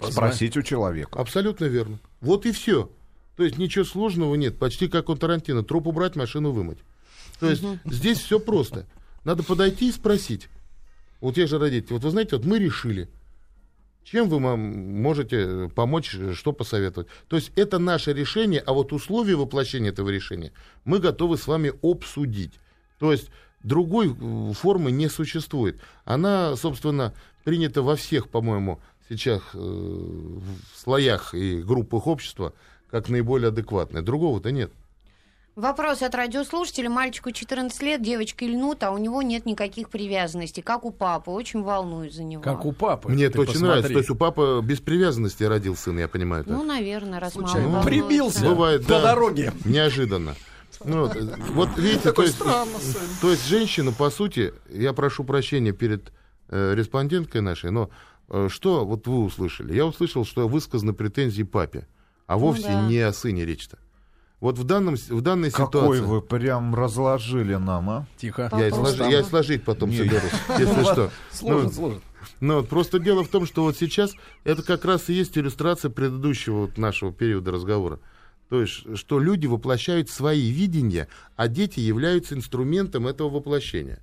Спросить 0.00 0.56
у 0.56 0.62
человека. 0.62 1.18
Абсолютно 1.18 1.66
верно. 1.66 1.98
Вот 2.20 2.46
и 2.46 2.52
все. 2.52 2.90
То 3.36 3.44
есть 3.44 3.58
ничего 3.58 3.84
сложного 3.84 4.34
нет. 4.34 4.58
Почти 4.58 4.88
как 4.88 5.08
у 5.08 5.16
Тарантино. 5.16 5.62
Труп 5.62 5.88
убрать, 5.88 6.16
машину 6.16 6.52
вымыть. 6.52 6.78
То 7.42 7.50
есть 7.50 7.64
здесь 7.84 8.18
все 8.18 8.38
просто. 8.38 8.86
Надо 9.24 9.42
подойти 9.42 9.88
и 9.88 9.92
спросить. 9.92 10.48
Вот 11.20 11.36
я 11.36 11.46
же 11.46 11.58
родитель. 11.58 11.94
Вот 11.94 12.04
вы 12.04 12.10
знаете, 12.10 12.36
вот 12.36 12.44
мы 12.44 12.58
решили. 12.58 13.08
Чем 14.04 14.28
вы 14.28 14.38
можете 14.38 15.70
помочь, 15.74 16.16
что 16.34 16.52
посоветовать? 16.52 17.08
То 17.28 17.36
есть 17.36 17.52
это 17.54 17.78
наше 17.78 18.12
решение, 18.12 18.60
а 18.60 18.72
вот 18.72 18.92
условия 18.92 19.36
воплощения 19.36 19.90
этого 19.90 20.08
решения 20.08 20.52
мы 20.84 20.98
готовы 20.98 21.36
с 21.36 21.46
вами 21.46 21.72
обсудить. 21.82 22.52
То 22.98 23.12
есть 23.12 23.28
другой 23.62 24.10
э, 24.12 24.52
формы 24.54 24.90
не 24.90 25.08
существует. 25.08 25.80
Она, 26.04 26.56
собственно, 26.56 27.12
принята 27.44 27.82
во 27.82 27.94
всех, 27.96 28.28
по-моему, 28.28 28.80
сейчас 29.08 29.40
э, 29.54 29.58
в 29.58 30.78
слоях 30.78 31.34
и 31.34 31.60
группах 31.60 32.06
общества 32.06 32.54
как 32.90 33.08
наиболее 33.08 33.48
адекватная. 33.48 34.02
Другого-то 34.02 34.50
нет. 34.50 34.72
Вопрос 35.54 36.00
от 36.00 36.14
радиослушателя. 36.14 36.88
Мальчику 36.88 37.30
14 37.30 37.82
лет, 37.82 38.00
девочка 38.00 38.46
льнут, 38.46 38.82
а 38.84 38.90
у 38.90 38.96
него 38.96 39.20
нет 39.20 39.44
никаких 39.44 39.90
привязанностей, 39.90 40.62
как 40.62 40.84
у 40.86 40.90
папы. 40.90 41.30
Очень 41.30 41.62
волнуюсь 41.62 42.14
за 42.14 42.22
него. 42.22 42.42
Как 42.42 42.64
у 42.64 42.72
папы. 42.72 43.10
Мне 43.10 43.24
это 43.24 43.40
очень 43.40 43.52
посмотри. 43.52 43.68
нравится. 43.68 43.92
То 43.92 43.98
есть 43.98 44.10
у 44.10 44.14
папы 44.14 44.60
без 44.64 44.80
привязанности 44.80 45.44
родил 45.44 45.76
сын, 45.76 45.98
я 45.98 46.08
понимаю. 46.08 46.44
так. 46.44 46.54
Ну, 46.54 46.64
наверное, 46.64 47.20
раз 47.20 47.34
Случайно. 47.34 47.68
мама 47.68 47.82
волнуется. 47.82 48.06
Прибился 48.08 48.44
Бывает, 48.46 48.82
по 48.84 48.88
да. 48.88 49.02
дороге. 49.02 49.52
Неожиданно. 49.66 50.34
Ну, 50.84 51.06
вот, 51.06 51.16
вот 51.50 51.68
видите, 51.76 52.12
то 52.12 52.22
есть, 52.22 52.38
то 52.38 53.30
есть 53.30 53.46
женщина, 53.46 53.92
по 53.92 54.10
сути, 54.10 54.54
я 54.70 54.94
прошу 54.94 55.22
прощения 55.22 55.72
перед 55.72 56.12
э, 56.48 56.74
респонденткой 56.74 57.42
нашей, 57.42 57.70
но 57.70 57.90
э, 58.30 58.48
что 58.50 58.84
вот 58.86 59.06
вы 59.06 59.22
услышали? 59.22 59.74
Я 59.74 59.86
услышал, 59.86 60.24
что 60.24 60.48
высказаны 60.48 60.92
претензии 60.92 61.42
папе, 61.44 61.86
а 62.26 62.38
вовсе 62.38 62.68
да. 62.68 62.88
не 62.88 62.98
о 62.98 63.12
сыне 63.12 63.44
речь-то. 63.44 63.78
Вот 64.42 64.58
в, 64.58 64.64
данном, 64.64 64.96
в 64.96 65.20
данной 65.20 65.52
Какой 65.52 65.98
ситуации... 65.98 66.00
вы 66.04 66.20
прям 66.20 66.74
разложили 66.74 67.54
нам, 67.54 67.88
а? 67.90 68.06
Тихо. 68.16 68.50
Я, 68.52 68.66
и 68.66 68.70
Папа 68.70 68.82
сложи- 68.82 68.92
устал. 68.94 69.10
я 69.10 69.20
и 69.20 69.22
сложить 69.22 69.62
потом 69.62 69.90
Не. 69.90 69.98
соберусь, 69.98 70.32
если 70.58 70.82
что. 70.82 71.10
Сложно, 71.30 71.62
Ну, 71.62 71.70
сложно. 71.70 72.00
Ну, 72.40 72.54
вот 72.56 72.68
просто 72.68 72.98
дело 72.98 73.22
в 73.22 73.28
том, 73.28 73.46
что 73.46 73.62
вот 73.62 73.76
сейчас 73.76 74.14
это 74.42 74.64
как 74.64 74.84
раз 74.84 75.08
и 75.08 75.12
есть 75.12 75.38
иллюстрация 75.38 75.92
предыдущего 75.92 76.62
вот 76.62 76.76
нашего 76.76 77.12
периода 77.12 77.52
разговора. 77.52 78.00
То 78.48 78.60
есть, 78.62 78.96
что 78.98 79.20
люди 79.20 79.46
воплощают 79.46 80.10
свои 80.10 80.50
видения, 80.50 81.06
а 81.36 81.46
дети 81.46 81.78
являются 81.78 82.34
инструментом 82.34 83.06
этого 83.06 83.30
воплощения. 83.30 84.02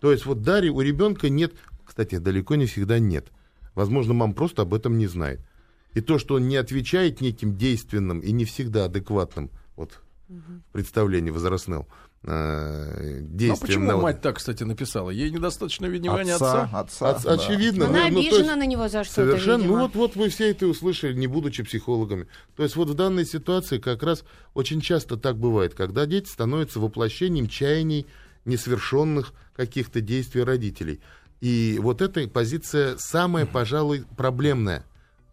То 0.00 0.12
есть, 0.12 0.24
вот 0.24 0.40
Дарья, 0.40 0.72
у 0.72 0.80
ребенка 0.80 1.28
нет, 1.28 1.52
кстати, 1.84 2.16
далеко 2.16 2.54
не 2.54 2.64
всегда 2.64 2.98
нет. 2.98 3.26
Возможно, 3.74 4.14
мама 4.14 4.32
просто 4.32 4.62
об 4.62 4.72
этом 4.72 4.96
не 4.96 5.06
знает. 5.06 5.40
И 5.96 6.02
то, 6.02 6.18
что 6.18 6.34
он 6.34 6.46
не 6.46 6.56
отвечает 6.56 7.22
неким 7.22 7.56
действенным 7.56 8.20
и 8.20 8.30
не 8.30 8.44
всегда 8.44 8.84
адекватным, 8.84 9.50
вот 9.76 9.98
в 10.28 10.72
представлении 10.72 11.30
возрастным, 11.30 11.86
э, 12.22 13.20
Ну, 13.22 13.52
а 13.54 13.56
почему 13.56 13.86
на 13.86 13.94
вот- 13.94 14.02
мать 14.02 14.20
так, 14.20 14.36
кстати, 14.36 14.62
написала? 14.62 15.08
Ей 15.08 15.30
недостаточно 15.30 15.88
внимания 15.88 16.34
отца. 16.34 16.64
Отца, 16.70 17.10
отца. 17.12 17.34
Да. 17.36 17.42
очевидно. 17.42 17.86
Она 17.86 18.08
ну, 18.08 18.10
ну, 18.10 18.18
обижена 18.18 18.36
есть- 18.44 18.56
на 18.56 18.66
него 18.66 18.88
за 18.88 19.04
что-то, 19.04 19.22
Совершенно. 19.22 19.62
видимо. 19.62 19.76
Ну 19.76 19.82
вот, 19.84 19.94
вот 19.94 20.16
вы 20.16 20.28
все 20.28 20.50
это 20.50 20.66
услышали, 20.66 21.14
не 21.14 21.28
будучи 21.28 21.62
психологами. 21.62 22.26
То 22.56 22.62
есть 22.62 22.76
вот 22.76 22.90
в 22.90 22.94
данной 22.94 23.24
ситуации 23.24 23.78
как 23.78 24.02
раз 24.02 24.22
очень 24.52 24.82
часто 24.82 25.16
так 25.16 25.38
бывает, 25.38 25.72
когда 25.72 26.04
дети 26.04 26.28
становятся 26.28 26.78
воплощением 26.78 27.48
чаяний 27.48 28.06
несовершенных 28.44 29.32
каких-то 29.54 30.02
действий 30.02 30.42
родителей. 30.42 31.00
И 31.40 31.78
вот 31.80 32.02
эта 32.02 32.28
позиция 32.28 32.96
самая, 32.98 33.46
пожалуй, 33.46 34.04
проблемная 34.14 34.84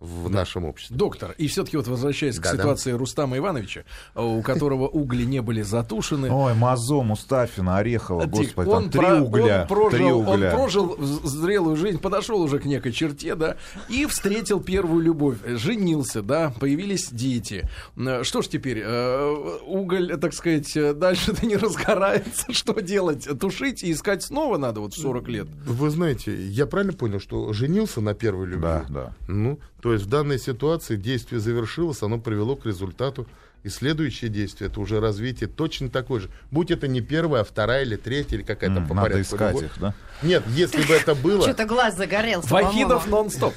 в 0.04 0.30
нашем 0.30 0.66
обществе. 0.66 0.96
Доктор, 0.98 1.34
и 1.38 1.48
все-таки 1.48 1.78
вот 1.78 1.88
возвращаясь 1.88 2.38
к 2.38 2.44
Да-да. 2.44 2.58
ситуации 2.58 2.92
Рустама 2.92 3.38
Ивановича, 3.38 3.84
у 4.16 4.42
которого 4.42 4.88
угли 4.88 5.24
не 5.24 5.42
были 5.42 5.62
затушены. 5.62 6.30
Ой, 6.30 6.54
Мазо, 6.54 7.02
Мустафина, 7.02 7.78
Орехова, 7.78 8.24
Тих, 8.24 8.54
господи, 8.56 8.70
там 8.70 8.90
три 8.90 9.00
про- 9.02 9.22
угля. 9.22 9.62
он 9.62 9.68
прожил, 9.68 9.90
три 9.98 10.06
угля. 10.12 10.50
он 10.50 10.56
прожил 10.56 10.98
зрелую 11.00 11.76
жизнь, 11.78 12.00
подошел 12.00 12.42
уже 12.42 12.60
к 12.60 12.66
некой 12.66 12.92
черте, 12.92 13.36
да, 13.36 13.56
и 13.88 14.06
встретил 14.06 14.60
первую 14.60 15.02
любовь, 15.04 15.38
э, 15.46 15.56
женился, 15.56 16.22
да, 16.22 16.54
появились 16.60 17.10
дети. 17.10 17.70
Э, 17.96 18.24
Что 18.24 18.42
ж 18.42 18.48
теперь, 18.50 18.82
э, 18.84 19.58
уголь, 19.66 20.18
так 20.20 20.34
сказать, 20.34 20.76
э, 20.76 20.94
дальше-то 20.94 21.46
не 21.46 21.56
разгорается, 21.56 22.46
что 22.52 22.80
делать? 22.82 23.28
Тушить 23.40 23.84
и 23.84 23.92
искать 23.94 24.24
снова 24.24 24.58
надо 24.58 24.82
вот 24.82 24.94
в 24.94 25.02
40 25.02 25.28
лет? 25.30 25.48
Вы 25.66 25.90
знаете, 25.90 26.36
я 26.48 26.66
правильно 26.66 26.94
понял, 26.94 27.20
что 27.22 27.54
женился 27.54 28.02
на 28.02 28.14
первой 28.14 28.48
любви? 28.48 28.62
Да, 28.64 28.86
да. 28.90 29.14
Ну, 29.28 29.60
то 29.82 29.93
есть 29.94 30.06
в 30.06 30.10
данной 30.10 30.40
ситуации 30.40 30.96
действие 30.96 31.40
завершилось, 31.40 32.02
оно 32.04 32.20
привело 32.20 32.56
к 32.56 32.66
результату. 32.66 33.28
И 33.64 33.70
следующее 33.70 34.30
действие 34.30 34.70
это 34.70 34.80
уже 34.82 35.00
развитие 35.00 35.48
точно 35.48 35.90
такое 35.90 36.20
же. 36.22 36.30
Будь 36.52 36.70
это 36.70 36.88
не 36.90 37.00
первая, 37.00 37.42
а 37.42 37.46
вторая 37.46 37.84
или 37.84 37.96
третья, 37.96 38.36
или 38.36 38.44
какая-то 38.44 38.78
М, 38.78 38.88
по 38.88 38.94
Надо 38.94 39.10
порядку. 39.12 39.36
искать 39.36 39.56
любовь. 39.56 39.66
их, 39.66 39.80
да? 39.80 39.94
Нет, 40.22 40.44
если 40.50 40.82
бы 40.84 40.94
это 40.94 41.16
было, 41.16 41.42
Что-то 41.44 41.66
глаз 41.66 41.96
загорелся, 41.98 42.48
Вахидов 42.50 43.08
нон-стоп. 43.08 43.54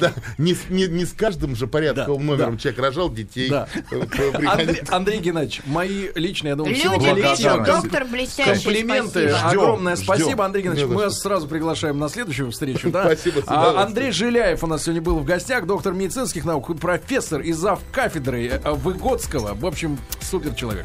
да, 0.00 0.12
не, 0.38 0.54
с- 0.54 1.12
каждым 1.12 1.54
же 1.56 1.66
порядковым 1.66 2.26
номером 2.26 2.58
человек 2.58 2.80
рожал 2.80 3.10
детей. 3.12 3.50
Э, 3.52 3.66
Андрей, 4.88 5.20
Геннадьевич, 5.20 5.62
мои 5.66 6.08
личные, 6.14 6.50
я 6.50 6.56
думаю, 6.56 6.74
всего 6.74 6.96
доктор 7.64 8.04
блестящий, 8.06 8.64
Комплименты, 8.64 9.28
огромное 9.28 9.96
спасибо, 9.96 10.44
Андрей 10.44 10.62
Геннадьевич. 10.64 10.92
Мы 10.94 11.10
сразу 11.10 11.48
приглашаем 11.48 11.98
на 11.98 12.08
следующую 12.08 12.50
встречу, 12.50 12.90
да? 12.90 13.04
Спасибо, 13.04 13.42
А. 13.46 13.82
Андрей 13.84 14.10
Жиляев 14.10 14.62
у 14.64 14.66
нас 14.66 14.82
сегодня 14.84 15.02
был 15.02 15.18
в 15.18 15.24
гостях, 15.24 15.66
доктор 15.66 15.92
медицинских 15.92 16.44
наук, 16.44 16.78
профессор 16.80 17.40
и 17.40 17.52
зав 17.52 17.80
кафедры 17.92 18.46
э, 18.46 18.72
Выгодского. 19.20 19.54
В 19.54 19.66
общем, 19.66 19.98
супер 20.22 20.54
человек. 20.54 20.78